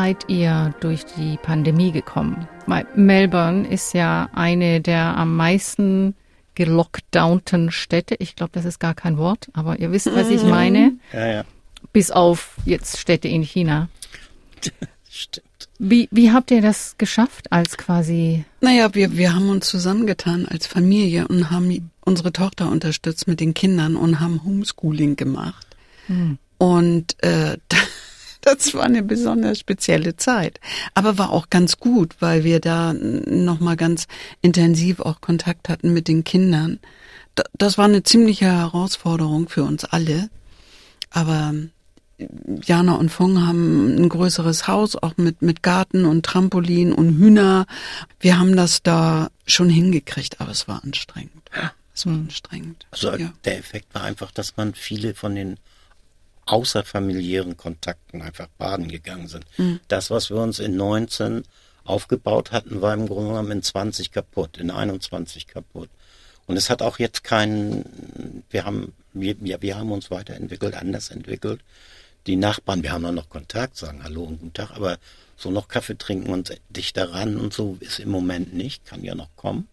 Seid 0.06 0.26
ihr 0.30 0.72
durch 0.82 1.04
die 1.18 1.38
Pandemie 1.42 1.92
gekommen? 1.92 2.48
Weil 2.68 2.86
Melbourne 2.96 3.68
ist 3.68 3.96
ja 3.96 4.30
eine 4.36 4.80
der 4.80 5.18
am 5.18 5.36
meisten 5.36 6.14
gelockdownten 6.54 7.72
Städte. 7.72 8.16
Ich 8.20 8.36
glaube, 8.36 8.52
das 8.54 8.66
ist 8.66 8.78
gar 8.80 8.94
kein 8.94 9.18
Wort, 9.18 9.48
aber 9.54 9.80
ihr 9.80 9.92
wisst, 9.92 10.14
was 10.16 10.30
ich 10.30 10.44
Mhm. 10.44 10.50
meine. 10.50 10.94
Ja, 11.12 11.26
ja. 11.28 11.44
Bis 11.92 12.12
auf 12.12 12.54
jetzt 12.66 13.00
Städte 13.00 13.28
in 13.28 13.42
China. 13.42 13.90
Stimmt. 15.10 15.48
Wie, 15.80 16.08
wie 16.12 16.32
habt 16.32 16.52
ihr 16.52 16.62
das 16.62 17.00
geschafft 17.00 17.52
als 17.52 17.76
quasi 17.76 18.46
Naja, 18.62 18.94
wir, 18.94 19.18
wir 19.18 19.34
haben 19.34 19.50
uns 19.50 19.68
zusammengetan 19.68 20.46
als 20.46 20.68
Familie 20.68 21.28
und 21.28 21.50
haben 21.50 21.90
unsere 22.02 22.32
Tochter 22.32 22.70
unterstützt 22.70 23.28
mit 23.28 23.40
den 23.40 23.56
Kindern 23.56 23.96
und 23.96 24.20
haben 24.20 24.44
Homeschooling 24.44 25.16
gemacht. 25.16 25.66
Und 26.60 27.22
äh, 27.24 27.58
das 28.58 28.74
war 28.74 28.84
eine 28.84 29.04
besonders 29.04 29.60
spezielle 29.60 30.16
Zeit. 30.16 30.60
Aber 30.94 31.18
war 31.18 31.32
auch 31.32 31.50
ganz 31.50 31.78
gut, 31.78 32.16
weil 32.20 32.44
wir 32.44 32.60
da 32.60 32.94
nochmal 32.94 33.76
ganz 33.76 34.08
intensiv 34.42 35.00
auch 35.00 35.22
Kontakt 35.22 35.68
hatten 35.70 35.94
mit 35.94 36.08
den 36.08 36.24
Kindern. 36.24 36.80
Da- 37.36 37.44
Das 37.54 37.78
war 37.78 37.86
eine 37.86 38.04
ziemliche 38.04 38.46
Herausforderung 38.46 39.50
für 39.50 39.64
uns 39.64 39.84
alle. 39.86 40.30
Aber 41.12 41.54
Jana 42.64 42.94
und 42.96 43.10
Fong 43.10 43.46
haben 43.46 43.96
ein 43.98 44.08
größeres 44.08 44.68
Haus, 44.68 44.96
auch 44.96 45.18
mit, 45.18 45.42
mit 45.42 45.64
Garten 45.64 46.06
und 46.06 46.26
Trampolin 46.26 46.94
und 46.94 47.18
Hühner. 47.18 47.66
Wir 48.22 48.40
haben 48.40 48.56
das 48.56 48.84
da 48.84 49.30
schon 49.46 49.70
hingekriegt, 49.70 50.40
aber 50.40 50.52
es 50.52 50.68
war 50.68 50.82
anstrengend. 50.84 51.32
Es 51.94 52.06
war 52.06 52.14
anstrengend. 52.14 52.86
Also 52.92 53.16
ja. 53.16 53.34
der 53.44 53.58
Effekt 53.58 53.94
war 53.94 54.04
einfach, 54.04 54.32
dass 54.32 54.56
man 54.58 54.74
viele 54.74 55.14
von 55.14 55.36
den 55.36 55.58
außerfamiliären 56.46 57.58
Kontakten 57.58 58.22
einfach 58.22 58.48
baden 58.58 58.88
gegangen 58.88 59.28
sind. 59.28 59.46
Das, 59.88 60.10
was 60.10 60.30
wir 60.30 60.38
uns 60.38 60.60
in 60.60 60.76
19 60.76 61.44
aufgebaut 61.84 62.52
hatten, 62.52 62.82
war 62.82 62.94
im 62.94 63.08
Grunde 63.08 63.30
genommen 63.30 63.52
in 63.52 63.64
20 63.64 64.12
kaputt, 64.12 64.58
in 64.58 64.72
21 64.72 65.48
kaputt. 65.48 65.90
Und 66.48 66.58
es 66.58 66.70
hat 66.70 66.82
auch 66.82 67.00
jetzt 67.00 67.24
keinen, 67.24 68.44
wir 68.50 68.66
haben, 68.66 68.94
wir, 69.14 69.36
wir, 69.40 69.62
wir 69.62 69.78
haben 69.78 69.92
uns 69.92 70.12
weiterentwickelt, 70.12 70.76
anders 70.76 71.10
entwickelt. 71.10 71.62
Die 72.28 72.36
Nachbarn, 72.36 72.84
wir 72.84 72.92
haben 72.92 73.04
noch, 73.04 73.12
noch 73.12 73.30
Kontakt, 73.30 73.78
sagen 73.78 74.04
Hallo 74.04 74.24
und 74.24 74.40
Guten 74.40 74.54
Tag, 74.54 74.72
aber 74.72 74.98
so 75.38 75.52
noch 75.52 75.68
Kaffee 75.68 75.98
trinken 75.98 76.32
und 76.32 76.56
dichter 76.70 77.12
ran 77.12 77.38
und 77.38 77.54
so 77.54 77.78
ist 77.80 78.00
im 78.00 78.10
Moment 78.10 78.54
nicht, 78.54 78.86
kann 78.86 79.04
ja 79.04 79.16
noch 79.16 79.30
kommen. 79.36 79.68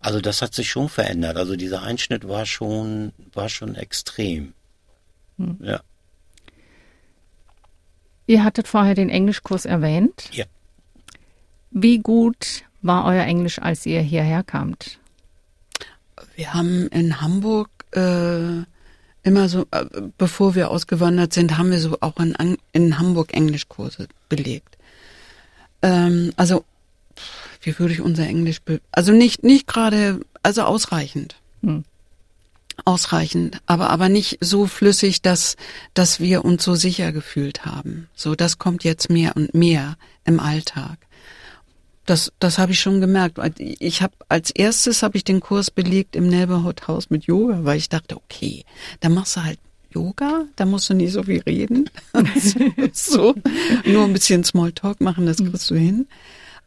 Also 0.00 0.20
das 0.20 0.42
hat 0.42 0.54
sich 0.54 0.70
schon 0.70 0.88
verändert. 0.88 1.36
Also 1.36 1.56
dieser 1.56 1.82
Einschnitt 1.82 2.28
war 2.28 2.46
schon, 2.46 3.12
war 3.32 3.48
schon 3.48 3.74
extrem. 3.74 4.54
Ja. 5.60 5.80
Ihr 8.26 8.44
hattet 8.44 8.68
vorher 8.68 8.94
den 8.94 9.08
Englischkurs 9.08 9.64
erwähnt. 9.64 10.28
Ja. 10.32 10.44
Wie 11.70 11.98
gut 11.98 12.64
war 12.82 13.04
euer 13.06 13.24
Englisch, 13.24 13.58
als 13.60 13.86
ihr 13.86 14.00
hierher 14.00 14.42
kamt? 14.42 14.98
Wir 16.36 16.54
haben 16.54 16.88
in 16.88 17.20
Hamburg 17.20 17.70
äh, 17.92 18.62
immer 19.22 19.48
so, 19.48 19.66
äh, 19.70 19.84
bevor 20.16 20.54
wir 20.54 20.70
ausgewandert 20.70 21.32
sind, 21.32 21.58
haben 21.58 21.70
wir 21.70 21.80
so 21.80 21.96
auch 22.00 22.18
in, 22.18 22.58
in 22.72 22.98
Hamburg 22.98 23.34
Englischkurse 23.34 24.08
belegt. 24.28 24.76
Ähm, 25.82 26.32
also, 26.36 26.64
wie 27.62 27.78
würde 27.78 27.94
ich 27.94 28.00
unser 28.00 28.26
Englisch, 28.26 28.60
be 28.62 28.80
also 28.92 29.12
nicht 29.12 29.42
nicht 29.42 29.66
gerade, 29.66 30.20
also 30.42 30.62
ausreichend. 30.62 31.36
Hm. 31.62 31.84
Ausreichend, 32.84 33.60
aber 33.66 33.90
aber 33.90 34.08
nicht 34.08 34.38
so 34.40 34.66
flüssig, 34.66 35.20
dass 35.20 35.56
dass 35.94 36.20
wir 36.20 36.44
uns 36.44 36.64
so 36.64 36.74
sicher 36.74 37.12
gefühlt 37.12 37.64
haben. 37.64 38.08
So, 38.14 38.34
das 38.34 38.58
kommt 38.58 38.84
jetzt 38.84 39.10
mehr 39.10 39.36
und 39.36 39.54
mehr 39.54 39.96
im 40.24 40.40
Alltag. 40.40 40.98
Das, 42.06 42.32
das 42.38 42.56
habe 42.56 42.72
ich 42.72 42.80
schon 42.80 43.02
gemerkt. 43.02 43.38
Ich 43.58 44.00
habe 44.00 44.14
als 44.30 44.50
erstes 44.50 45.02
habe 45.02 45.18
ich 45.18 45.24
den 45.24 45.40
Kurs 45.40 45.70
belegt 45.70 46.16
im 46.16 46.28
Neighborhood 46.28 46.88
House 46.88 47.10
mit 47.10 47.24
Yoga, 47.24 47.64
weil 47.64 47.76
ich 47.76 47.90
dachte, 47.90 48.16
okay, 48.16 48.64
da 49.00 49.10
machst 49.10 49.36
du 49.36 49.44
halt 49.44 49.58
Yoga, 49.90 50.44
da 50.56 50.64
musst 50.64 50.88
du 50.88 50.94
nicht 50.94 51.12
so 51.12 51.22
viel 51.22 51.40
reden, 51.40 51.90
so 52.92 53.34
nur 53.84 54.04
ein 54.04 54.12
bisschen 54.12 54.44
Smalltalk 54.44 55.00
machen, 55.00 55.26
das 55.26 55.38
kriegst 55.38 55.70
du 55.70 55.74
hin. 55.74 56.06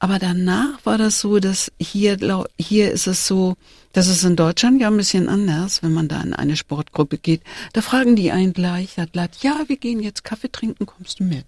Aber 0.01 0.17
danach 0.17 0.83
war 0.83 0.97
das 0.97 1.19
so, 1.19 1.37
dass 1.37 1.71
hier 1.79 2.17
hier 2.57 2.91
ist 2.91 3.05
es 3.05 3.27
so, 3.27 3.55
das 3.93 4.07
ist 4.07 4.23
in 4.23 4.35
Deutschland 4.35 4.81
ja 4.81 4.87
ein 4.87 4.97
bisschen 4.97 5.29
anders, 5.29 5.83
wenn 5.83 5.93
man 5.93 6.07
da 6.07 6.19
in 6.21 6.33
eine 6.33 6.57
Sportgruppe 6.57 7.19
geht. 7.19 7.43
Da 7.73 7.83
fragen 7.83 8.15
die 8.15 8.31
einen 8.31 8.51
gleich, 8.51 8.97
hat 8.97 9.13
glatt, 9.13 9.37
ja, 9.41 9.61
wir 9.67 9.77
gehen 9.77 9.99
jetzt 9.99 10.23
Kaffee 10.23 10.51
trinken, 10.51 10.87
kommst 10.87 11.19
du 11.19 11.25
mit? 11.25 11.45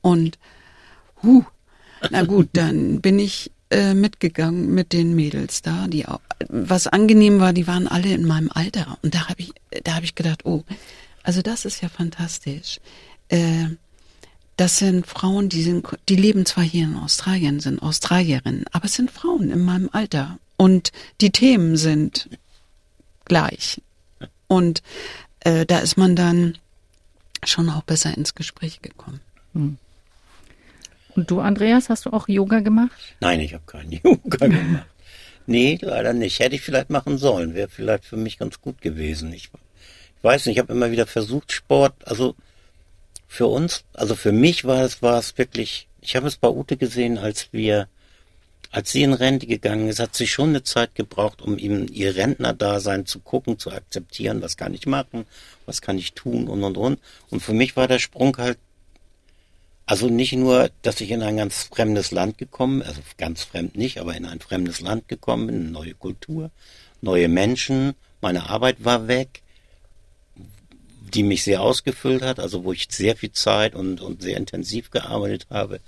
Und 0.00 0.38
huh, 1.24 1.42
na 2.08 2.22
gut, 2.22 2.50
dann 2.52 3.00
bin 3.00 3.18
ich 3.18 3.50
äh, 3.70 3.94
mitgegangen 3.94 4.72
mit 4.72 4.92
den 4.92 5.16
Mädels 5.16 5.60
da, 5.60 5.88
die 5.88 6.06
auch, 6.06 6.20
was 6.48 6.86
angenehm 6.86 7.40
war, 7.40 7.52
die 7.52 7.66
waren 7.66 7.88
alle 7.88 8.14
in 8.14 8.26
meinem 8.26 8.52
Alter 8.54 8.96
und 9.02 9.16
da 9.16 9.28
habe 9.28 9.42
ich 9.42 9.52
da 9.82 9.96
habe 9.96 10.04
ich 10.04 10.14
gedacht, 10.14 10.46
oh, 10.46 10.62
also 11.24 11.42
das 11.42 11.64
ist 11.64 11.82
ja 11.82 11.88
fantastisch. 11.88 12.78
Äh, 13.28 13.70
das 14.60 14.76
sind 14.76 15.06
Frauen, 15.06 15.48
die 15.48 15.62
sind 15.62 15.88
die 16.10 16.16
leben 16.16 16.44
zwar 16.44 16.62
hier 16.62 16.84
in 16.84 16.96
Australien, 16.96 17.60
sind 17.60 17.80
Australierinnen, 17.80 18.66
aber 18.72 18.84
es 18.84 18.94
sind 18.94 19.10
Frauen 19.10 19.50
in 19.50 19.64
meinem 19.64 19.88
Alter 19.90 20.38
und 20.58 20.92
die 21.22 21.30
Themen 21.30 21.78
sind 21.78 22.28
gleich. 23.24 23.80
Und 24.48 24.82
äh, 25.40 25.64
da 25.64 25.78
ist 25.78 25.96
man 25.96 26.14
dann 26.14 26.58
schon 27.42 27.70
auch 27.70 27.84
besser 27.84 28.14
ins 28.14 28.34
Gespräch 28.34 28.82
gekommen. 28.82 29.20
Und 29.54 31.30
du, 31.30 31.40
Andreas, 31.40 31.88
hast 31.88 32.04
du 32.04 32.12
auch 32.12 32.28
Yoga 32.28 32.60
gemacht? 32.60 33.16
Nein, 33.20 33.40
ich 33.40 33.54
habe 33.54 33.64
keinen 33.64 33.92
Yoga 34.04 34.46
gemacht. 34.46 34.86
Nee, 35.46 35.78
leider 35.80 36.12
nicht. 36.12 36.38
Hätte 36.38 36.56
ich 36.56 36.60
vielleicht 36.60 36.90
machen 36.90 37.16
sollen. 37.16 37.54
Wäre 37.54 37.70
vielleicht 37.70 38.04
für 38.04 38.18
mich 38.18 38.36
ganz 38.36 38.60
gut 38.60 38.82
gewesen. 38.82 39.32
Ich, 39.32 39.44
ich 39.44 40.24
weiß 40.24 40.44
nicht, 40.44 40.56
ich 40.56 40.62
habe 40.62 40.74
immer 40.74 40.90
wieder 40.90 41.06
versucht, 41.06 41.50
Sport, 41.50 41.94
also 42.06 42.34
für 43.30 43.46
uns, 43.46 43.84
also 43.94 44.16
für 44.16 44.32
mich 44.32 44.64
war 44.64 44.82
es, 44.82 45.02
war 45.02 45.16
es 45.16 45.38
wirklich, 45.38 45.86
ich 46.00 46.16
habe 46.16 46.26
es 46.26 46.36
bei 46.36 46.48
Ute 46.48 46.76
gesehen, 46.76 47.16
als 47.16 47.52
wir, 47.52 47.86
als 48.72 48.90
sie 48.90 49.04
in 49.04 49.12
Rente 49.12 49.46
gegangen 49.46 49.88
ist, 49.88 50.00
hat 50.00 50.16
sie 50.16 50.26
schon 50.26 50.48
eine 50.48 50.64
Zeit 50.64 50.96
gebraucht, 50.96 51.40
um 51.40 51.56
ihm 51.56 51.86
ihr 51.92 52.16
Rentnerdasein 52.16 53.06
zu 53.06 53.20
gucken, 53.20 53.56
zu 53.56 53.70
akzeptieren, 53.70 54.42
was 54.42 54.56
kann 54.56 54.74
ich 54.74 54.84
machen, 54.84 55.26
was 55.64 55.80
kann 55.80 55.96
ich 55.96 56.14
tun 56.14 56.48
und 56.48 56.64
und 56.64 56.76
und. 56.76 56.98
Und 57.30 57.40
für 57.40 57.52
mich 57.52 57.76
war 57.76 57.86
der 57.86 58.00
Sprung 58.00 58.36
halt, 58.36 58.58
also 59.86 60.08
nicht 60.08 60.32
nur, 60.32 60.68
dass 60.82 61.00
ich 61.00 61.12
in 61.12 61.22
ein 61.22 61.36
ganz 61.36 61.62
fremdes 61.72 62.10
Land 62.10 62.36
gekommen, 62.36 62.82
also 62.82 63.00
ganz 63.16 63.44
fremd 63.44 63.76
nicht, 63.76 64.00
aber 64.00 64.16
in 64.16 64.26
ein 64.26 64.40
fremdes 64.40 64.80
Land 64.80 65.06
gekommen 65.06 65.46
bin, 65.46 65.60
eine 65.60 65.70
neue 65.70 65.94
Kultur, 65.94 66.50
neue 67.00 67.28
Menschen, 67.28 67.94
meine 68.20 68.50
Arbeit 68.50 68.84
war 68.84 69.06
weg, 69.06 69.42
die 71.14 71.22
mich 71.22 71.42
sehr 71.42 71.60
ausgefüllt 71.60 72.22
hat, 72.22 72.38
also 72.38 72.64
wo 72.64 72.72
ich 72.72 72.88
sehr 72.90 73.16
viel 73.16 73.32
Zeit 73.32 73.74
und, 73.74 74.00
und 74.00 74.22
sehr 74.22 74.36
intensiv 74.36 74.90
gearbeitet 74.90 75.46
habe. 75.50 75.80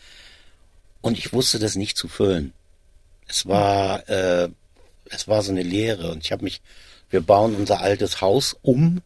Und 1.00 1.18
ich 1.18 1.32
wusste 1.32 1.58
das 1.58 1.76
nicht 1.76 1.96
zu 1.96 2.08
füllen. 2.08 2.52
Es 3.26 3.46
war, 3.46 4.08
äh, 4.08 4.48
es 5.06 5.28
war 5.28 5.42
so 5.42 5.52
eine 5.52 5.62
Leere 5.62 6.10
und 6.10 6.24
ich 6.24 6.32
habe 6.32 6.44
mich, 6.44 6.60
wir 7.10 7.20
bauen 7.20 7.54
unser 7.54 7.80
altes 7.80 8.20
Haus 8.20 8.56
um. 8.62 9.02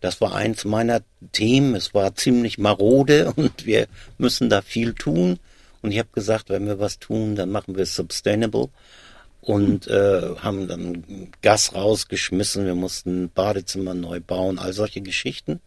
Das 0.00 0.20
war 0.20 0.34
eins 0.34 0.64
meiner 0.64 1.02
Themen. 1.32 1.74
Es 1.74 1.94
war 1.94 2.14
ziemlich 2.14 2.58
marode 2.58 3.32
und 3.36 3.66
wir 3.66 3.88
müssen 4.18 4.50
da 4.50 4.62
viel 4.62 4.94
tun. 4.94 5.38
Und 5.82 5.92
ich 5.92 5.98
habe 5.98 6.08
gesagt, 6.12 6.50
wenn 6.50 6.66
wir 6.66 6.78
was 6.78 6.98
tun, 6.98 7.36
dann 7.36 7.50
machen 7.50 7.76
wir 7.76 7.84
es 7.84 7.94
sustainable 7.94 8.68
und 9.48 9.86
äh, 9.88 10.36
haben 10.40 10.68
dann 10.68 11.30
Gas 11.40 11.74
rausgeschmissen, 11.74 12.66
wir 12.66 12.74
mussten 12.74 13.30
Badezimmer 13.30 13.94
neu 13.94 14.20
bauen, 14.20 14.58
all 14.58 14.74
solche 14.74 15.00
Geschichten. 15.00 15.60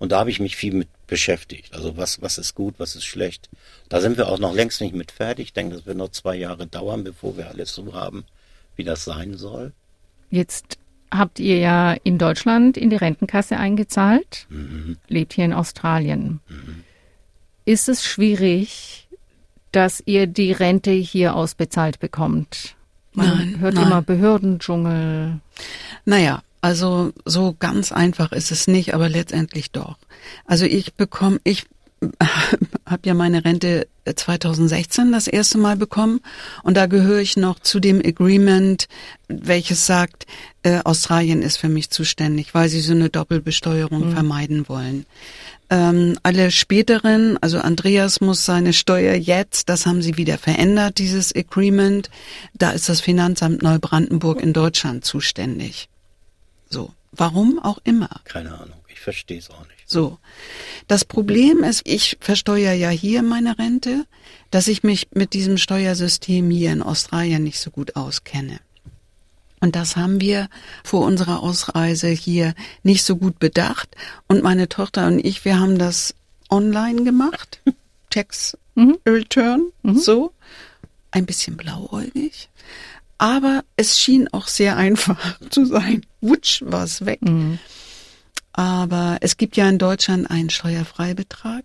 Und 0.00 0.10
da 0.10 0.18
habe 0.18 0.30
ich 0.30 0.40
mich 0.40 0.56
viel 0.56 0.74
mit 0.74 0.88
beschäftigt. 1.06 1.72
Also 1.72 1.96
was, 1.96 2.20
was 2.20 2.36
ist 2.36 2.56
gut, 2.56 2.74
was 2.78 2.96
ist 2.96 3.04
schlecht. 3.04 3.48
Da 3.88 4.00
sind 4.00 4.16
wir 4.16 4.26
auch 4.28 4.40
noch 4.40 4.52
längst 4.52 4.80
nicht 4.80 4.92
mit 4.96 5.12
fertig. 5.12 5.46
Ich 5.46 5.52
denke, 5.52 5.76
das 5.76 5.86
wird 5.86 5.98
noch 5.98 6.08
zwei 6.08 6.34
Jahre 6.34 6.66
dauern, 6.66 7.04
bevor 7.04 7.36
wir 7.36 7.48
alles 7.48 7.72
so 7.72 7.94
haben, 7.94 8.24
wie 8.74 8.82
das 8.82 9.04
sein 9.04 9.36
soll. 9.36 9.72
Jetzt 10.30 10.78
habt 11.12 11.38
ihr 11.38 11.58
ja 11.58 11.92
in 12.02 12.18
Deutschland 12.18 12.76
in 12.76 12.90
die 12.90 12.96
Rentenkasse 12.96 13.56
eingezahlt, 13.56 14.46
Mhm. 14.48 14.96
lebt 15.06 15.34
hier 15.34 15.44
in 15.44 15.52
Australien. 15.52 16.40
Ist 17.66 17.88
es 17.88 18.04
schwierig, 18.04 19.06
dass 19.70 20.02
ihr 20.06 20.26
die 20.26 20.50
Rente 20.50 20.90
hier 20.90 21.36
ausbezahlt 21.36 22.00
bekommt? 22.00 22.74
Man 23.14 23.26
Nein, 23.26 23.60
hört 23.60 23.74
nein. 23.74 23.86
immer 23.86 24.02
Behördendschungel. 24.02 25.40
Naja, 26.04 26.42
also 26.60 27.12
so 27.24 27.54
ganz 27.58 27.92
einfach 27.92 28.32
ist 28.32 28.52
es 28.52 28.68
nicht, 28.68 28.94
aber 28.94 29.08
letztendlich 29.08 29.70
doch. 29.70 29.98
Also 30.46 30.64
ich 30.64 30.94
bekomme, 30.94 31.40
ich 31.44 31.66
habe 32.86 33.02
ja 33.04 33.14
meine 33.14 33.44
Rente 33.44 33.86
2016 34.12 35.12
das 35.12 35.28
erste 35.28 35.58
Mal 35.58 35.76
bekommen 35.76 36.20
und 36.62 36.76
da 36.76 36.86
gehöre 36.86 37.20
ich 37.20 37.36
noch 37.36 37.60
zu 37.60 37.80
dem 37.80 38.00
Agreement, 38.04 38.88
welches 39.28 39.86
sagt, 39.86 40.26
äh, 40.62 40.80
Australien 40.84 41.42
ist 41.42 41.58
für 41.58 41.68
mich 41.68 41.90
zuständig, 41.90 42.54
weil 42.54 42.68
sie 42.68 42.80
so 42.80 42.92
eine 42.92 43.08
Doppelbesteuerung 43.08 44.12
vermeiden 44.12 44.68
wollen. 44.68 45.06
Ähm, 45.72 46.18
alle 46.22 46.50
späteren, 46.50 47.38
also 47.40 47.58
Andreas 47.58 48.20
muss 48.20 48.44
seine 48.44 48.74
Steuer 48.74 49.14
jetzt, 49.14 49.70
das 49.70 49.86
haben 49.86 50.02
sie 50.02 50.18
wieder 50.18 50.36
verändert, 50.36 50.98
dieses 50.98 51.34
Agreement, 51.34 52.10
da 52.52 52.72
ist 52.72 52.90
das 52.90 53.00
Finanzamt 53.00 53.62
Neubrandenburg 53.62 54.42
in 54.42 54.52
Deutschland 54.52 55.06
zuständig. 55.06 55.88
So, 56.68 56.92
warum 57.12 57.58
auch 57.58 57.78
immer. 57.84 58.10
Keine 58.24 58.52
Ahnung, 58.52 58.82
ich 58.86 59.00
verstehe 59.00 59.38
es 59.38 59.48
auch 59.48 59.66
nicht. 59.66 59.88
So. 59.88 60.18
Das 60.88 61.06
Problem 61.06 61.64
ist, 61.64 61.88
ich 61.88 62.18
versteuere 62.20 62.74
ja 62.74 62.90
hier 62.90 63.22
meine 63.22 63.58
Rente, 63.58 64.04
dass 64.50 64.68
ich 64.68 64.82
mich 64.82 65.08
mit 65.14 65.32
diesem 65.32 65.56
Steuersystem 65.56 66.50
hier 66.50 66.72
in 66.72 66.82
Australien 66.82 67.44
nicht 67.44 67.60
so 67.60 67.70
gut 67.70 67.96
auskenne. 67.96 68.60
Und 69.62 69.76
das 69.76 69.94
haben 69.94 70.20
wir 70.20 70.48
vor 70.82 71.06
unserer 71.06 71.40
Ausreise 71.40 72.08
hier 72.08 72.52
nicht 72.82 73.04
so 73.04 73.14
gut 73.14 73.38
bedacht. 73.38 73.94
Und 74.26 74.42
meine 74.42 74.68
Tochter 74.68 75.06
und 75.06 75.24
ich, 75.24 75.44
wir 75.44 75.60
haben 75.60 75.78
das 75.78 76.16
online 76.50 77.04
gemacht. 77.04 77.60
Tax 78.10 78.58
Return, 79.06 79.70
so. 79.84 80.32
Ein 81.12 81.26
bisschen 81.26 81.56
blauäugig. 81.56 82.48
Aber 83.18 83.62
es 83.76 84.00
schien 84.00 84.26
auch 84.32 84.48
sehr 84.48 84.76
einfach 84.76 85.38
zu 85.50 85.64
sein. 85.64 86.04
Wutsch 86.20 86.62
war 86.66 86.82
es 86.82 87.06
weg. 87.06 87.20
Aber 88.52 89.18
es 89.20 89.36
gibt 89.36 89.56
ja 89.56 89.68
in 89.68 89.78
Deutschland 89.78 90.28
einen 90.28 90.50
Steuerfreibetrag 90.50 91.62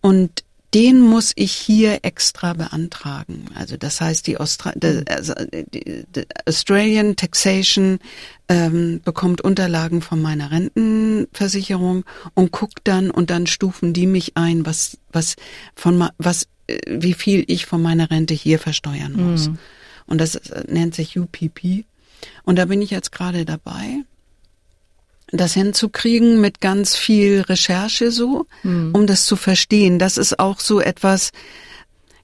und 0.00 0.42
den 0.74 1.00
muss 1.00 1.32
ich 1.36 1.52
hier 1.52 2.00
extra 2.02 2.52
beantragen. 2.52 3.46
Also 3.54 3.76
das 3.76 4.00
heißt, 4.00 4.26
die, 4.26 4.38
Austra 4.38 4.72
de, 4.72 5.04
also 5.08 5.32
die, 5.72 6.04
die 6.04 6.26
Australian 6.46 7.14
Taxation 7.14 8.00
ähm, 8.48 9.00
bekommt 9.04 9.40
Unterlagen 9.40 10.02
von 10.02 10.20
meiner 10.20 10.50
Rentenversicherung 10.50 12.04
und 12.34 12.50
guckt 12.50 12.80
dann 12.84 13.10
und 13.10 13.30
dann 13.30 13.46
stufen 13.46 13.92
die 13.92 14.06
mich 14.06 14.36
ein, 14.36 14.66
was 14.66 14.98
was 15.12 15.36
von 15.76 16.08
was 16.18 16.48
äh, 16.66 16.78
wie 16.88 17.14
viel 17.14 17.44
ich 17.46 17.66
von 17.66 17.80
meiner 17.80 18.10
Rente 18.10 18.34
hier 18.34 18.58
versteuern 18.58 19.12
muss. 19.12 19.50
Und 20.06 20.20
das 20.20 20.34
äh, 20.34 20.64
nennt 20.68 20.94
sich 20.94 21.18
UPP. 21.18 21.84
Und 22.42 22.56
da 22.56 22.64
bin 22.64 22.82
ich 22.82 22.90
jetzt 22.90 23.12
gerade 23.12 23.44
dabei 23.44 24.04
das 25.36 25.54
hinzukriegen 25.54 26.40
mit 26.40 26.60
ganz 26.60 26.96
viel 26.96 27.40
Recherche 27.40 28.10
so, 28.10 28.46
um 28.92 29.06
das 29.06 29.26
zu 29.26 29.36
verstehen. 29.36 29.98
Das 29.98 30.16
ist 30.16 30.38
auch 30.38 30.60
so 30.60 30.80
etwas, 30.80 31.30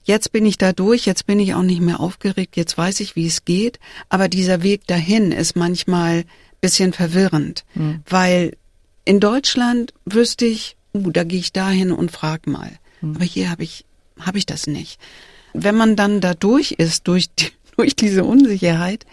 jetzt 0.05 0.33
bin 0.33 0.46
ich 0.46 0.59
da 0.59 0.73
durch, 0.73 1.07
jetzt 1.07 1.27
bin 1.27 1.38
ich 1.40 1.55
auch 1.55 1.62
nicht 1.62 1.81
mehr 1.81 2.01
aufgeregt, 2.01 2.57
jetzt 2.57 2.77
weiß 2.77 3.01
ich, 3.01 3.16
wie 3.16 3.27
es 3.27 3.44
geht, 3.44 3.79
aber 4.09 4.29
dieser 4.29 4.62
Weg 4.62 4.87
dahin 4.87 5.33
ist 5.33 5.57
manchmal 5.57 6.25
bisschen 6.61 6.92
verwirrend, 6.92 7.64
weil 8.09 8.53
in 9.05 9.18
Deutschland 9.20 9.94
wüsste 10.05 10.44
ich, 10.44 10.77
uh, 10.94 11.11
da 11.11 11.25
gehe 11.25 11.40
ich 11.40 11.53
dahin 11.53 11.92
und 11.92 12.11
frag 12.11 12.46
mal. 12.46 12.70
Aber 13.14 13.25
hier 13.25 13.51
habe 13.51 13.62
ich, 13.62 13.85
habe 14.18 14.38
ich 14.38 14.46
das 14.46 14.66
nicht. 14.66 15.01
Wenn 15.53 15.75
man 15.75 15.96
dann 15.96 16.20
da 16.20 16.35
durch 16.35 16.73
ist, 16.73 17.09
durch, 17.09 17.31
die, 17.35 17.49
durch 17.77 17.96
diese 17.96 18.25
Unsicherheit, 18.25 19.07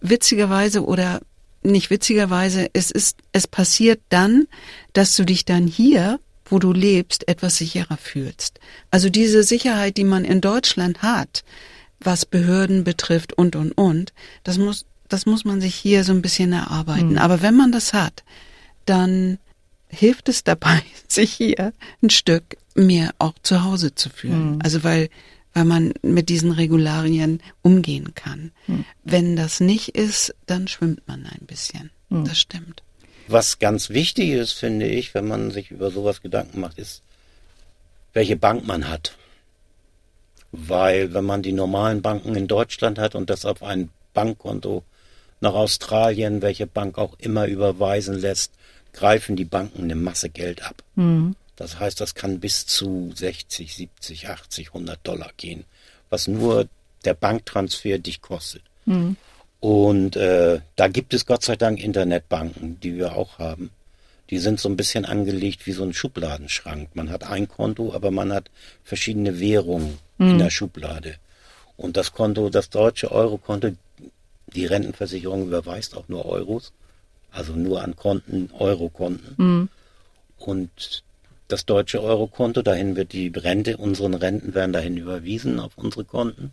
witzigerweise 0.00 0.84
oder 0.84 1.20
nicht 1.62 1.90
witzigerweise, 1.90 2.68
es 2.72 2.90
ist, 2.90 3.18
es 3.32 3.46
passiert 3.46 4.00
dann, 4.08 4.46
dass 4.92 5.16
du 5.16 5.24
dich 5.24 5.44
dann 5.44 5.66
hier, 5.66 6.20
wo 6.44 6.58
du 6.58 6.72
lebst, 6.72 7.28
etwas 7.28 7.56
sicherer 7.56 7.96
fühlst. 7.96 8.60
Also 8.90 9.08
diese 9.08 9.42
Sicherheit, 9.42 9.96
die 9.96 10.04
man 10.04 10.24
in 10.24 10.40
Deutschland 10.40 11.02
hat, 11.02 11.44
was 12.00 12.26
Behörden 12.26 12.84
betrifft 12.84 13.32
und, 13.32 13.56
und, 13.56 13.72
und, 13.72 14.12
das 14.44 14.58
muss, 14.58 14.86
das 15.08 15.26
muss 15.26 15.44
man 15.44 15.60
sich 15.60 15.74
hier 15.74 16.04
so 16.04 16.12
ein 16.12 16.22
bisschen 16.22 16.52
erarbeiten. 16.52 17.18
Aber 17.18 17.42
wenn 17.42 17.56
man 17.56 17.72
das 17.72 17.92
hat, 17.92 18.24
dann 18.84 19.38
hilft 19.88 20.28
es 20.28 20.44
dabei, 20.44 20.82
sich 21.08 21.32
hier 21.32 21.72
ein 22.02 22.10
Stück 22.10 22.56
mehr 22.74 23.14
auch 23.18 23.34
zu 23.42 23.64
Hause 23.64 23.94
zu 23.94 24.08
fühlen. 24.10 24.58
Also 24.62 24.82
weil, 24.82 25.10
weil 25.54 25.64
man 25.64 25.92
mit 26.02 26.28
diesen 26.28 26.52
Regularien 26.52 27.42
umgehen 27.62 28.14
kann. 28.14 28.52
Wenn 29.04 29.36
das 29.36 29.60
nicht 29.60 29.90
ist, 29.90 30.34
dann 30.46 30.68
schwimmt 30.68 31.06
man 31.06 31.26
ein 31.26 31.46
bisschen. 31.46 31.90
Das 32.10 32.38
stimmt. 32.38 32.82
Was 33.28 33.58
ganz 33.58 33.90
wichtig 33.90 34.30
ist, 34.30 34.52
finde 34.52 34.86
ich, 34.86 35.14
wenn 35.14 35.26
man 35.26 35.50
sich 35.50 35.70
über 35.70 35.90
sowas 35.90 36.20
Gedanken 36.20 36.60
macht, 36.60 36.78
ist, 36.78 37.02
welche 38.12 38.36
Bank 38.36 38.66
man 38.66 38.88
hat. 38.88 39.16
Weil 40.50 41.14
wenn 41.14 41.24
man 41.24 41.42
die 41.42 41.52
normalen 41.52 42.02
Banken 42.02 42.34
in 42.34 42.46
Deutschland 42.46 42.98
hat 42.98 43.14
und 43.14 43.30
das 43.30 43.46
auf 43.46 43.62
ein 43.62 43.88
Bankkonto 44.12 44.84
nach 45.40 45.54
Australien, 45.54 46.42
welche 46.42 46.66
Bank 46.66 46.98
auch 46.98 47.14
immer 47.18 47.46
überweisen 47.46 48.18
lässt, 48.18 48.52
greifen 48.92 49.36
die 49.36 49.46
Banken 49.46 49.84
eine 49.84 49.94
Masse 49.94 50.28
Geld 50.28 50.62
ab. 50.62 50.82
Das 51.56 51.78
heißt, 51.78 52.00
das 52.00 52.14
kann 52.14 52.40
bis 52.40 52.66
zu 52.66 53.12
60, 53.14 53.74
70, 53.74 54.28
80, 54.28 54.68
100 54.68 54.98
Dollar 55.02 55.30
gehen, 55.36 55.64
was 56.10 56.28
nur 56.28 56.68
der 57.04 57.14
Banktransfer 57.14 57.98
dich 57.98 58.22
kostet. 58.22 58.62
Und 59.60 60.16
äh, 60.16 60.60
da 60.76 60.88
gibt 60.88 61.14
es 61.14 61.26
Gott 61.26 61.44
sei 61.44 61.56
Dank 61.56 61.82
Internetbanken, 61.82 62.80
die 62.80 62.96
wir 62.96 63.16
auch 63.16 63.38
haben. 63.38 63.70
Die 64.30 64.38
sind 64.38 64.58
so 64.58 64.68
ein 64.68 64.76
bisschen 64.76 65.04
angelegt 65.04 65.66
wie 65.66 65.72
so 65.72 65.84
ein 65.84 65.92
Schubladenschrank. 65.92 66.96
Man 66.96 67.10
hat 67.10 67.24
ein 67.24 67.48
Konto, 67.48 67.92
aber 67.92 68.10
man 68.10 68.32
hat 68.32 68.50
verschiedene 68.82 69.38
Währungen 69.38 69.98
in 70.18 70.38
der 70.38 70.50
Schublade. 70.50 71.16
Und 71.76 71.96
das 71.96 72.12
Konto, 72.12 72.48
das 72.48 72.70
deutsche 72.70 73.12
Eurokonto, 73.12 73.70
die 74.54 74.66
Rentenversicherung 74.66 75.46
überweist 75.46 75.96
auch 75.96 76.08
nur 76.08 76.26
Euros, 76.26 76.72
also 77.30 77.52
nur 77.54 77.82
an 77.82 77.94
Konten, 77.94 78.50
Eurokonten. 78.58 79.34
Und 80.38 81.02
das 81.52 81.66
deutsche 81.66 82.02
Eurokonto, 82.02 82.62
dahin 82.62 82.96
wird 82.96 83.12
die 83.12 83.28
Rente, 83.28 83.76
unseren 83.76 84.14
Renten 84.14 84.54
werden 84.54 84.72
dahin 84.72 84.96
überwiesen 84.96 85.60
auf 85.60 85.76
unsere 85.76 86.04
Konten. 86.04 86.52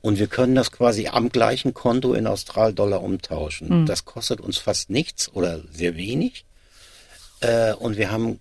Und 0.00 0.18
wir 0.18 0.26
können 0.26 0.54
das 0.54 0.70
quasi 0.70 1.08
am 1.08 1.30
gleichen 1.30 1.72
Konto 1.72 2.12
in 2.12 2.26
Australdollar 2.26 3.02
umtauschen. 3.02 3.86
Das 3.86 4.04
kostet 4.04 4.40
uns 4.40 4.58
fast 4.58 4.90
nichts 4.90 5.32
oder 5.32 5.62
sehr 5.72 5.96
wenig. 5.96 6.44
Äh, 7.40 7.72
und 7.72 7.96
wir 7.96 8.10
haben 8.10 8.38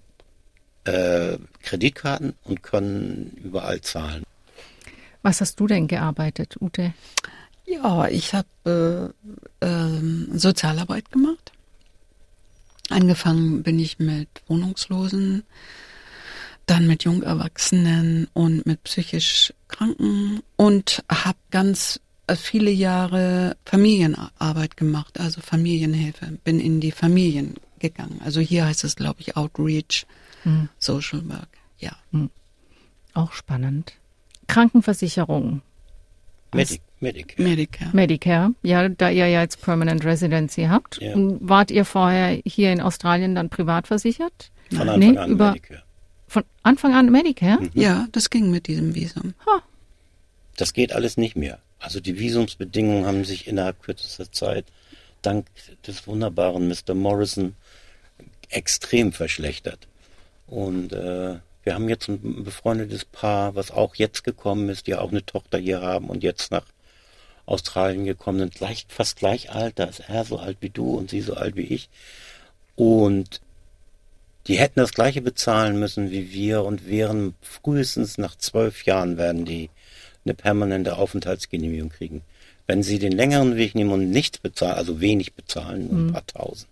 äh, 0.84 1.38
Kreditkarten 1.62 2.34
und 2.44 2.64
können 2.64 3.38
überall 3.42 3.80
zahlen. 3.80 4.24
Was 5.22 5.40
hast 5.40 5.58
du 5.60 5.68
denn 5.68 5.88
gearbeitet, 5.88 6.58
Ute? 6.60 6.94
Ja, 7.66 8.10
ich 8.10 8.34
habe 8.34 9.14
äh, 9.62 9.66
äh, 9.66 10.38
Sozialarbeit 10.38 11.12
gemacht. 11.12 11.53
Angefangen 12.90 13.64
bin 13.64 13.80
ich 13.80 14.00
mit 14.00 14.28
Wohnungslosen, 14.48 15.44
dann 16.66 16.88
mit 16.88 17.04
Jungerwachsenen 17.04 18.28
und 18.34 18.66
mit 18.66 18.84
psychisch 18.84 19.54
Kranken 19.68 20.42
und 20.56 21.04
habe 21.10 21.38
ganz 21.52 22.00
äh, 22.28 22.36
viele 22.36 22.72
Jahre 22.72 23.58
Familienarbeit 23.66 24.78
gemacht, 24.78 25.20
also 25.20 25.42
Familienhilfe. 25.42 26.38
Bin 26.44 26.60
in 26.60 26.80
die 26.80 26.92
Familien 26.92 27.56
gegangen. 27.80 28.22
Also 28.24 28.40
hier 28.40 28.66
heißt 28.66 28.84
es, 28.84 28.96
glaube 28.96 29.22
ich, 29.22 29.36
Outreach, 29.36 30.06
hm. 30.44 30.70
Social 30.80 31.28
Work. 31.30 31.50
Ja. 31.80 31.96
Hm. 32.12 32.30
Auch 33.14 33.34
spannend. 33.34 33.94
Krankenversicherung. 34.48 35.62
Medic 36.54 36.82
Medicare. 37.04 37.42
Medicare. 37.44 37.90
Medicare. 37.94 38.54
Ja, 38.64 38.90
da 38.90 39.10
ihr 39.10 39.28
ja 39.28 39.42
jetzt 39.42 39.62
Permanent 39.62 40.04
Residency 40.06 40.64
habt. 40.64 41.00
Ja. 41.02 41.14
Wart 41.16 41.70
ihr 41.70 41.86
vorher 41.86 42.40
hier 42.46 42.72
in 42.72 42.82
Australien 42.82 43.36
dann 43.36 43.50
privat 43.50 43.88
versichert? 43.88 44.52
Von 44.70 44.90
Anfang 44.90 45.00
nee, 45.00 45.18
an 45.18 45.32
über, 45.32 45.52
Medicare. 45.52 45.84
Von 46.28 46.44
Anfang 46.64 46.94
an 46.96 47.12
Medicare? 47.12 47.62
Mhm. 47.62 47.70
Ja, 47.74 48.08
das 48.12 48.30
ging 48.30 48.50
mit 48.50 48.68
diesem 48.68 48.96
Visum. 48.96 49.34
Ha. 49.46 49.62
Das 50.58 50.74
geht 50.74 50.94
alles 50.94 51.18
nicht 51.18 51.36
mehr. 51.36 51.60
Also 51.80 52.00
die 52.00 52.18
Visumsbedingungen 52.18 53.06
haben 53.06 53.26
sich 53.26 53.48
innerhalb 53.48 53.82
kürzester 53.84 54.32
Zeit 54.32 54.66
dank 55.22 55.48
des 55.86 56.08
wunderbaren 56.08 56.68
Mr. 56.68 56.94
Morrison 56.94 57.56
extrem 58.50 59.12
verschlechtert. 59.12 59.88
Und 60.48 60.94
äh, 60.94 61.36
wir 61.64 61.74
haben 61.74 61.90
jetzt 61.90 62.08
ein 62.08 62.44
befreundetes 62.44 63.06
Paar, 63.06 63.56
was 63.56 63.72
auch 63.72 63.96
jetzt 63.96 64.24
gekommen 64.24 64.70
ist, 64.70 64.88
die 64.88 64.96
auch 64.96 65.12
eine 65.12 65.26
Tochter 65.26 65.58
hier 65.58 65.82
haben 65.82 66.10
und 66.10 66.24
jetzt 66.24 66.52
nach 66.52 66.66
Australien 67.46 68.06
gekommen 68.06 68.40
sind, 68.40 68.56
gleich, 68.56 68.86
fast 68.88 69.18
gleich 69.18 69.52
alt, 69.52 69.80
da 69.80 69.86
ist 69.86 70.02
er 70.08 70.24
so 70.26 70.38
alt 70.38 70.58
wie 70.62 70.70
du 70.70 70.96
und 70.96 71.10
sie 71.10 71.22
so 71.22 71.34
alt 71.34 71.56
wie 71.56 71.62
ich. 71.64 71.90
Und 72.76 73.42
die 74.48 74.58
hätten 74.58 74.80
das 74.80 74.94
gleiche 74.94 75.22
bezahlen 75.22 75.80
müssen 75.80 76.12
wie 76.12 76.32
wir 76.32 76.64
und 76.64 76.88
wären 76.88 77.36
frühestens 77.42 78.18
nach 78.18 78.36
zwölf 78.38 78.84
Jahren 78.84 79.18
werden 79.18 79.46
die 79.46 79.70
eine 80.26 80.34
permanente 80.34 80.98
Aufenthaltsgenehmigung 80.98 81.90
kriegen. 81.90 82.22
Wenn 82.66 82.82
sie 82.82 83.00
den 83.00 83.12
längeren 83.12 83.58
Weg 83.58 83.76
nehmen 83.76 83.92
und 83.92 84.10
nichts 84.10 84.38
bezahlen, 84.38 84.76
also 84.76 85.02
wenig 85.02 85.34
bezahlen, 85.34 85.88
nur 85.88 85.98
ein 85.98 86.06
mhm. 86.08 86.14
paar 86.14 86.28
tausend, 86.28 86.70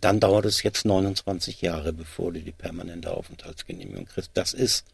dann 0.00 0.18
dauert 0.18 0.46
es 0.46 0.62
jetzt 0.62 0.86
29 0.86 1.60
Jahre, 1.60 1.92
bevor 1.92 2.32
du 2.32 2.40
die 2.40 2.52
permanente 2.52 3.12
Aufenthaltsgenehmigung 3.12 4.06
kriegst. 4.06 4.30
Das 4.32 4.54
ist 4.54 4.86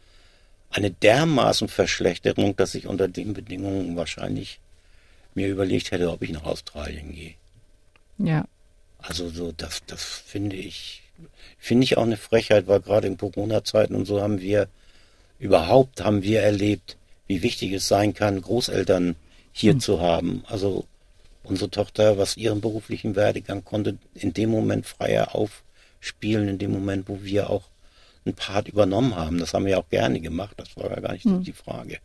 eine 0.70 0.90
dermaßen 0.90 1.68
Verschlechterung, 1.68 2.56
dass 2.56 2.74
ich 2.74 2.88
unter 2.88 3.06
den 3.06 3.34
Bedingungen 3.34 3.96
wahrscheinlich 3.96 4.58
mir 5.36 5.48
überlegt 5.48 5.90
hätte, 5.90 6.10
ob 6.10 6.22
ich 6.22 6.30
nach 6.30 6.44
Australien 6.44 7.12
gehe. 7.12 7.34
Ja. 8.18 8.46
Also 8.98 9.28
so, 9.28 9.52
das, 9.52 9.82
das 9.86 10.02
finde 10.02 10.56
ich, 10.56 11.02
finde 11.58 11.84
ich 11.84 11.96
auch 11.96 12.02
eine 12.02 12.16
Frechheit, 12.16 12.66
weil 12.66 12.80
gerade 12.80 13.06
in 13.06 13.18
Corona-Zeiten 13.18 13.94
und 13.94 14.06
so 14.06 14.20
haben 14.20 14.40
wir, 14.40 14.68
überhaupt 15.38 16.02
haben 16.02 16.22
wir 16.22 16.40
erlebt, 16.40 16.96
wie 17.26 17.42
wichtig 17.42 17.72
es 17.72 17.86
sein 17.86 18.14
kann, 18.14 18.40
Großeltern 18.40 19.16
hier 19.52 19.72
hm. 19.72 19.80
zu 19.80 20.00
haben. 20.00 20.42
Also 20.46 20.86
unsere 21.44 21.70
Tochter, 21.70 22.18
was 22.18 22.36
ihren 22.36 22.60
beruflichen 22.60 23.14
Werdegang 23.14 23.64
konnte, 23.64 23.98
in 24.14 24.32
dem 24.32 24.50
Moment 24.50 24.86
freier 24.86 25.34
aufspielen, 25.34 26.48
in 26.48 26.58
dem 26.58 26.72
Moment, 26.72 27.08
wo 27.08 27.22
wir 27.22 27.50
auch 27.50 27.68
einen 28.24 28.34
Part 28.34 28.68
übernommen 28.68 29.14
haben. 29.14 29.38
Das 29.38 29.54
haben 29.54 29.66
wir 29.66 29.78
auch 29.78 29.88
gerne 29.88 30.20
gemacht, 30.20 30.54
das 30.56 30.76
war 30.76 30.90
ja 30.90 31.00
gar 31.00 31.12
nicht 31.12 31.24
hm. 31.24 31.44
die 31.44 31.52
Frage. 31.52 31.98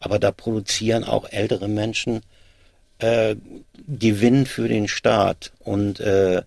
Aber 0.00 0.18
da 0.18 0.32
produzieren 0.32 1.04
auch 1.04 1.28
ältere 1.30 1.68
Menschen 1.68 2.22
äh, 3.00 3.36
Gewinn 3.88 4.46
für 4.46 4.68
den 4.68 4.88
Staat. 4.88 5.52
Und 5.58 6.00
äh, 6.00 6.42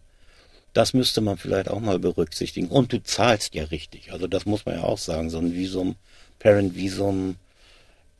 das 0.73 0.93
müsste 0.93 1.21
man 1.21 1.37
vielleicht 1.37 1.69
auch 1.69 1.79
mal 1.79 1.99
berücksichtigen. 1.99 2.67
Und 2.67 2.93
du 2.93 3.03
zahlst 3.03 3.53
ja 3.55 3.65
richtig. 3.65 4.11
Also 4.11 4.27
das 4.27 4.45
muss 4.45 4.65
man 4.65 4.75
ja 4.75 4.83
auch 4.83 4.97
sagen. 4.97 5.29
So 5.29 5.39
ein 5.39 5.53
Visum, 5.53 5.95
Parent-Visum 6.39 7.35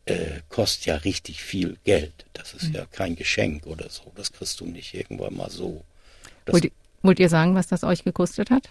äh, 0.06 0.42
kostet 0.50 0.86
ja 0.86 0.96
richtig 0.98 1.42
viel 1.44 1.78
Geld. 1.84 2.26
Das 2.34 2.54
ist 2.54 2.70
mhm. 2.70 2.76
ja 2.76 2.86
kein 2.92 3.16
Geschenk 3.16 3.66
oder 3.66 3.90
so. 3.90 4.12
Das 4.16 4.32
kriegst 4.32 4.60
du 4.60 4.66
nicht 4.66 4.94
irgendwann 4.94 5.36
mal 5.36 5.50
so. 5.50 5.84
Wollt, 6.48 6.72
wollt, 7.02 7.20
ihr 7.20 7.30
sagen, 7.30 7.56
was 7.56 7.68
das 7.68 7.84
euch 7.84 8.04
gekostet 8.04 8.50
hat? 8.50 8.70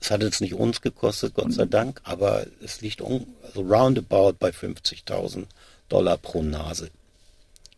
Es 0.00 0.10
hat 0.10 0.22
jetzt 0.22 0.40
nicht 0.40 0.54
uns 0.54 0.80
gekostet, 0.80 1.34
Gott 1.34 1.52
sei 1.52 1.66
Dank, 1.66 2.00
aber 2.04 2.46
es 2.64 2.80
liegt 2.80 3.02
um, 3.02 3.26
also 3.42 3.60
roundabout 3.60 4.34
bei 4.38 4.48
50.000 4.48 5.44
Dollar 5.90 6.16
pro 6.16 6.42
Nase. 6.42 6.90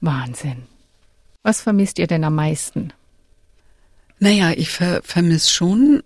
Wahnsinn. 0.03 0.65
Was 1.43 1.63
vermisst 1.63 1.99
ihr 1.99 2.07
denn 2.07 2.25
am 2.25 2.35
meisten? 2.35 2.93
Naja, 4.19 4.53
ich 4.53 4.71
ver 4.71 5.01
vermisse 5.03 5.51
schon, 5.51 6.03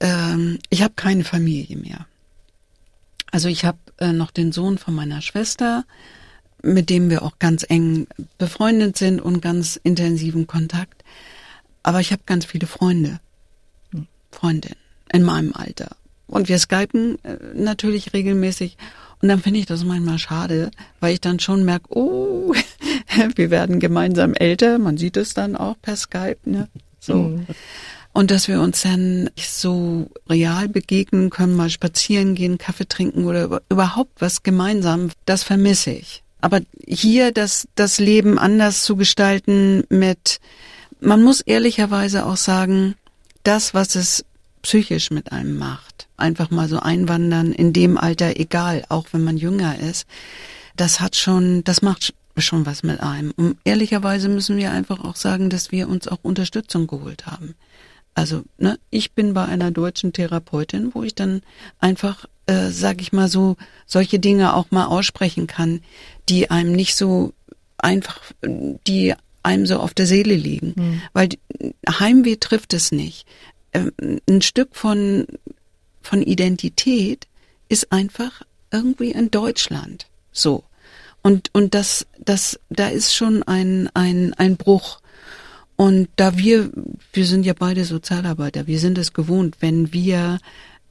ähm, 0.00 0.58
ich 0.70 0.82
habe 0.82 0.94
keine 0.96 1.24
Familie 1.24 1.76
mehr. 1.76 2.06
Also 3.30 3.48
ich 3.48 3.64
habe 3.64 3.78
äh, 3.98 4.12
noch 4.12 4.30
den 4.30 4.50
Sohn 4.50 4.78
von 4.78 4.94
meiner 4.94 5.20
Schwester, 5.20 5.84
mit 6.62 6.90
dem 6.90 7.10
wir 7.10 7.22
auch 7.22 7.38
ganz 7.38 7.64
eng 7.68 8.06
befreundet 8.38 8.96
sind 8.96 9.20
und 9.20 9.40
ganz 9.40 9.76
intensiven 9.76 10.46
Kontakt. 10.46 11.04
Aber 11.82 12.00
ich 12.00 12.12
habe 12.12 12.22
ganz 12.26 12.44
viele 12.44 12.66
Freunde, 12.66 13.20
hm, 13.92 14.06
Freundinnen 14.32 14.76
in 15.12 15.22
meinem 15.22 15.52
Alter. 15.54 15.96
Und 16.26 16.48
wir 16.48 16.58
skypen 16.58 17.22
äh, 17.24 17.36
natürlich 17.54 18.12
regelmäßig. 18.12 18.76
Und 19.22 19.28
dann 19.28 19.40
finde 19.40 19.60
ich 19.60 19.66
das 19.66 19.84
manchmal 19.84 20.18
schade, 20.18 20.70
weil 21.00 21.12
ich 21.12 21.20
dann 21.20 21.40
schon 21.40 21.64
merke, 21.64 21.86
oh, 21.90 22.54
wir 23.34 23.50
werden 23.50 23.80
gemeinsam 23.80 24.34
älter. 24.34 24.78
Man 24.78 24.96
sieht 24.96 25.16
es 25.16 25.34
dann 25.34 25.56
auch 25.56 25.76
per 25.80 25.96
Skype, 25.96 26.38
ne? 26.44 26.68
So. 26.98 27.14
Mhm. 27.14 27.46
Und 28.12 28.30
dass 28.30 28.48
wir 28.48 28.60
uns 28.60 28.82
dann 28.82 29.30
so 29.36 30.10
real 30.28 30.68
begegnen 30.68 31.30
können, 31.30 31.54
mal 31.54 31.70
spazieren 31.70 32.34
gehen, 32.34 32.58
Kaffee 32.58 32.88
trinken 32.88 33.24
oder 33.24 33.60
überhaupt 33.68 34.20
was 34.20 34.42
gemeinsam, 34.42 35.10
das 35.26 35.44
vermisse 35.44 35.92
ich. 35.92 36.24
Aber 36.40 36.60
hier 36.86 37.32
das, 37.32 37.68
das 37.76 38.00
Leben 38.00 38.38
anders 38.38 38.82
zu 38.82 38.96
gestalten 38.96 39.84
mit, 39.90 40.40
man 41.00 41.22
muss 41.22 41.40
ehrlicherweise 41.40 42.26
auch 42.26 42.36
sagen, 42.36 42.96
das, 43.44 43.74
was 43.74 43.94
es 43.94 44.24
psychisch 44.62 45.10
mit 45.10 45.32
einem 45.32 45.56
macht, 45.56 46.08
einfach 46.16 46.50
mal 46.50 46.68
so 46.68 46.78
einwandern, 46.80 47.52
in 47.52 47.72
dem 47.72 47.98
Alter 47.98 48.38
egal, 48.38 48.84
auch 48.88 49.06
wenn 49.12 49.24
man 49.24 49.36
jünger 49.36 49.78
ist, 49.78 50.06
das 50.76 51.00
hat 51.00 51.16
schon, 51.16 51.64
das 51.64 51.82
macht 51.82 52.14
schon 52.36 52.66
was 52.66 52.82
mit 52.82 53.00
einem. 53.00 53.32
Und 53.36 53.58
ehrlicherweise 53.64 54.28
müssen 54.28 54.56
wir 54.56 54.70
einfach 54.70 55.00
auch 55.00 55.16
sagen, 55.16 55.50
dass 55.50 55.72
wir 55.72 55.88
uns 55.88 56.08
auch 56.08 56.18
Unterstützung 56.22 56.86
geholt 56.86 57.26
haben. 57.26 57.54
Also, 58.14 58.42
ne, 58.58 58.78
ich 58.90 59.12
bin 59.12 59.34
bei 59.34 59.44
einer 59.44 59.70
deutschen 59.70 60.12
Therapeutin, 60.12 60.94
wo 60.94 61.02
ich 61.02 61.14
dann 61.14 61.42
einfach, 61.78 62.26
äh, 62.46 62.70
sag 62.70 63.00
ich 63.00 63.12
mal 63.12 63.28
so, 63.28 63.56
solche 63.86 64.18
Dinge 64.18 64.54
auch 64.54 64.70
mal 64.70 64.86
aussprechen 64.86 65.46
kann, 65.46 65.80
die 66.28 66.50
einem 66.50 66.72
nicht 66.72 66.96
so 66.96 67.32
einfach, 67.78 68.20
die 68.42 69.14
einem 69.42 69.66
so 69.66 69.78
auf 69.78 69.94
der 69.94 70.06
Seele 70.06 70.34
liegen. 70.34 70.74
Mhm. 70.76 71.02
Weil 71.12 71.28
Heimweh 71.88 72.36
trifft 72.36 72.74
es 72.74 72.92
nicht. 72.92 73.26
Ein 73.72 74.42
Stück 74.42 74.74
von, 74.74 75.26
von 76.02 76.22
Identität 76.22 77.26
ist 77.68 77.92
einfach 77.92 78.42
irgendwie 78.70 79.12
in 79.12 79.30
Deutschland. 79.30 80.06
So. 80.32 80.64
Und, 81.22 81.50
und 81.52 81.74
das, 81.74 82.06
das, 82.18 82.58
da 82.70 82.88
ist 82.88 83.14
schon 83.14 83.42
ein, 83.42 83.90
ein, 83.94 84.34
ein 84.34 84.56
Bruch. 84.56 85.00
Und 85.76 86.08
da 86.16 86.36
wir, 86.36 86.70
wir 87.12 87.26
sind 87.26 87.46
ja 87.46 87.54
beide 87.58 87.84
Sozialarbeiter, 87.84 88.66
wir 88.66 88.78
sind 88.78 88.98
es 88.98 89.12
gewohnt, 89.12 89.56
wenn 89.60 89.92
wir 89.92 90.38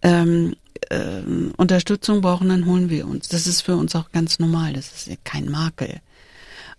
ähm, 0.01 0.55
äh, 0.89 1.21
Unterstützung 1.57 2.21
brauchen, 2.21 2.49
dann 2.49 2.65
holen 2.65 2.89
wir 2.89 3.07
uns. 3.07 3.27
Das 3.27 3.47
ist 3.47 3.61
für 3.61 3.75
uns 3.75 3.95
auch 3.95 4.11
ganz 4.11 4.39
normal, 4.39 4.73
das 4.73 4.91
ist 4.93 5.07
ja 5.07 5.15
kein 5.23 5.49
Makel. 5.49 5.99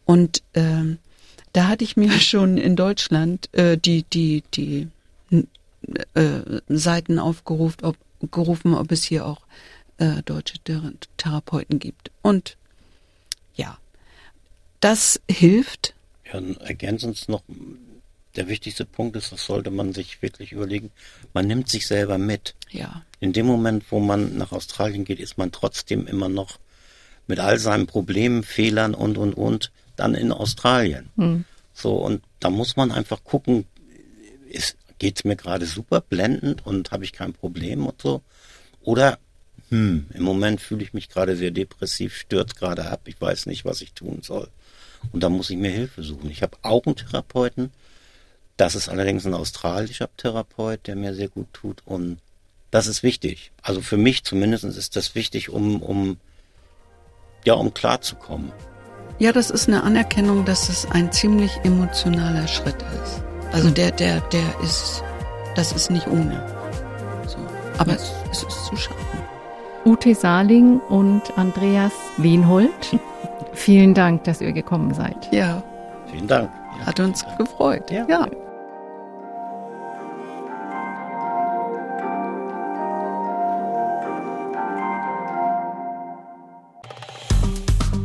Und 0.04 0.42
ähm, 0.54 0.98
da 1.52 1.68
hatte 1.68 1.84
ich 1.84 1.96
mir 1.96 2.10
schon 2.20 2.56
in 2.56 2.76
Deutschland 2.76 3.52
äh, 3.54 3.76
die, 3.76 4.04
die, 4.04 4.42
die 4.54 4.88
äh, 6.14 6.60
Seiten 6.68 7.18
aufgerufen, 7.18 7.84
ob, 7.84 7.96
gerufen, 8.30 8.74
ob 8.74 8.92
es 8.92 9.04
hier 9.04 9.26
auch 9.26 9.40
äh, 9.98 10.22
deutsche 10.22 10.58
Therapeuten 11.16 11.78
gibt. 11.78 12.10
Und 12.22 12.56
ja, 13.54 13.78
das 14.80 15.20
hilft. 15.30 15.94
Ja, 16.32 16.40
ergänzend 16.60 17.28
noch, 17.28 17.42
der 18.36 18.48
wichtigste 18.48 18.84
Punkt 18.84 19.16
ist, 19.16 19.32
das 19.32 19.44
sollte 19.44 19.70
man 19.70 19.92
sich 19.92 20.22
wirklich 20.22 20.52
überlegen, 20.52 20.90
man 21.32 21.46
nimmt 21.46 21.68
sich 21.68 21.86
selber 21.86 22.18
mit. 22.18 22.54
Ja. 22.70 23.02
In 23.18 23.32
dem 23.32 23.46
Moment, 23.46 23.84
wo 23.90 24.00
man 24.00 24.36
nach 24.36 24.52
Australien 24.52 25.04
geht, 25.04 25.20
ist 25.20 25.38
man 25.38 25.52
trotzdem 25.52 26.06
immer 26.06 26.28
noch 26.28 26.58
mit 27.26 27.40
all 27.40 27.58
seinen 27.58 27.86
Problemen, 27.86 28.42
Fehlern 28.42 28.94
und, 28.94 29.18
und, 29.18 29.34
und, 29.34 29.70
dann 29.96 30.14
in 30.14 30.32
Australien. 30.32 31.10
Hm. 31.16 31.44
So, 31.74 31.96
und 31.96 32.22
da 32.40 32.50
muss 32.50 32.76
man 32.76 32.90
einfach 32.90 33.22
gucken, 33.24 33.66
ist, 34.48 34.76
geht's 35.00 35.24
mir 35.24 35.34
gerade 35.34 35.66
super 35.66 36.00
blendend 36.00 36.64
und 36.64 36.92
habe 36.92 37.02
ich 37.02 37.12
kein 37.12 37.32
Problem 37.32 37.86
und 37.86 38.00
so? 38.00 38.22
Oder 38.82 39.18
hm, 39.70 40.06
im 40.14 40.22
Moment 40.22 40.60
fühle 40.60 40.84
ich 40.84 40.92
mich 40.92 41.08
gerade 41.08 41.34
sehr 41.36 41.50
depressiv, 41.50 42.14
stürzt 42.14 42.56
gerade 42.56 42.88
ab, 42.88 43.02
ich 43.06 43.20
weiß 43.20 43.46
nicht, 43.46 43.64
was 43.64 43.80
ich 43.80 43.94
tun 43.94 44.20
soll. 44.22 44.48
Und 45.12 45.22
da 45.22 45.28
muss 45.28 45.50
ich 45.50 45.56
mir 45.56 45.70
Hilfe 45.70 46.02
suchen. 46.02 46.30
Ich 46.30 46.42
habe 46.42 46.58
auch 46.62 46.84
einen 46.86 46.96
Therapeuten, 46.96 47.72
das 48.56 48.74
ist 48.74 48.88
allerdings 48.88 49.26
ein 49.26 49.34
australischer 49.34 50.10
Therapeut, 50.16 50.86
der 50.86 50.94
mir 50.94 51.14
sehr 51.14 51.28
gut 51.28 51.48
tut 51.52 51.82
und 51.86 52.18
das 52.70 52.86
ist 52.86 53.02
wichtig. 53.02 53.50
Also 53.62 53.80
für 53.80 53.96
mich 53.96 54.22
zumindest 54.22 54.64
ist 54.64 54.96
das 54.96 55.14
wichtig, 55.14 55.48
um, 55.48 55.82
um, 55.82 56.18
ja, 57.44 57.54
um 57.54 57.74
klarzukommen. 57.74 58.52
Ja, 59.18 59.32
das 59.32 59.50
ist 59.50 59.66
eine 59.66 59.82
Anerkennung, 59.82 60.44
dass 60.44 60.68
es 60.68 60.86
ein 60.86 61.10
ziemlich 61.10 61.52
emotionaler 61.64 62.46
Schritt 62.48 62.82
ist. 63.02 63.29
Also 63.52 63.70
der, 63.70 63.90
der, 63.90 64.20
der 64.20 64.42
ist, 64.62 65.02
das 65.56 65.72
ist 65.72 65.90
nicht 65.90 66.06
ohne. 66.06 66.40
So. 67.26 67.38
Aber 67.78 67.92
es, 67.92 68.12
es 68.30 68.42
ist 68.44 68.64
zu 68.66 68.76
schaffen. 68.76 69.06
Ute 69.84 70.14
Saling 70.14 70.78
und 70.88 71.22
Andreas 71.36 71.92
Wienhold, 72.18 72.98
vielen 73.52 73.94
Dank, 73.94 74.24
dass 74.24 74.40
ihr 74.40 74.52
gekommen 74.52 74.94
seid. 74.94 75.32
Ja. 75.32 75.62
Vielen 76.10 76.26
Dank. 76.26 76.50
Ja, 76.78 76.86
Hat 76.86 77.00
uns 77.00 77.24
gefreut. 77.38 77.90
Ja. 77.90 78.04
ja. 78.08 78.26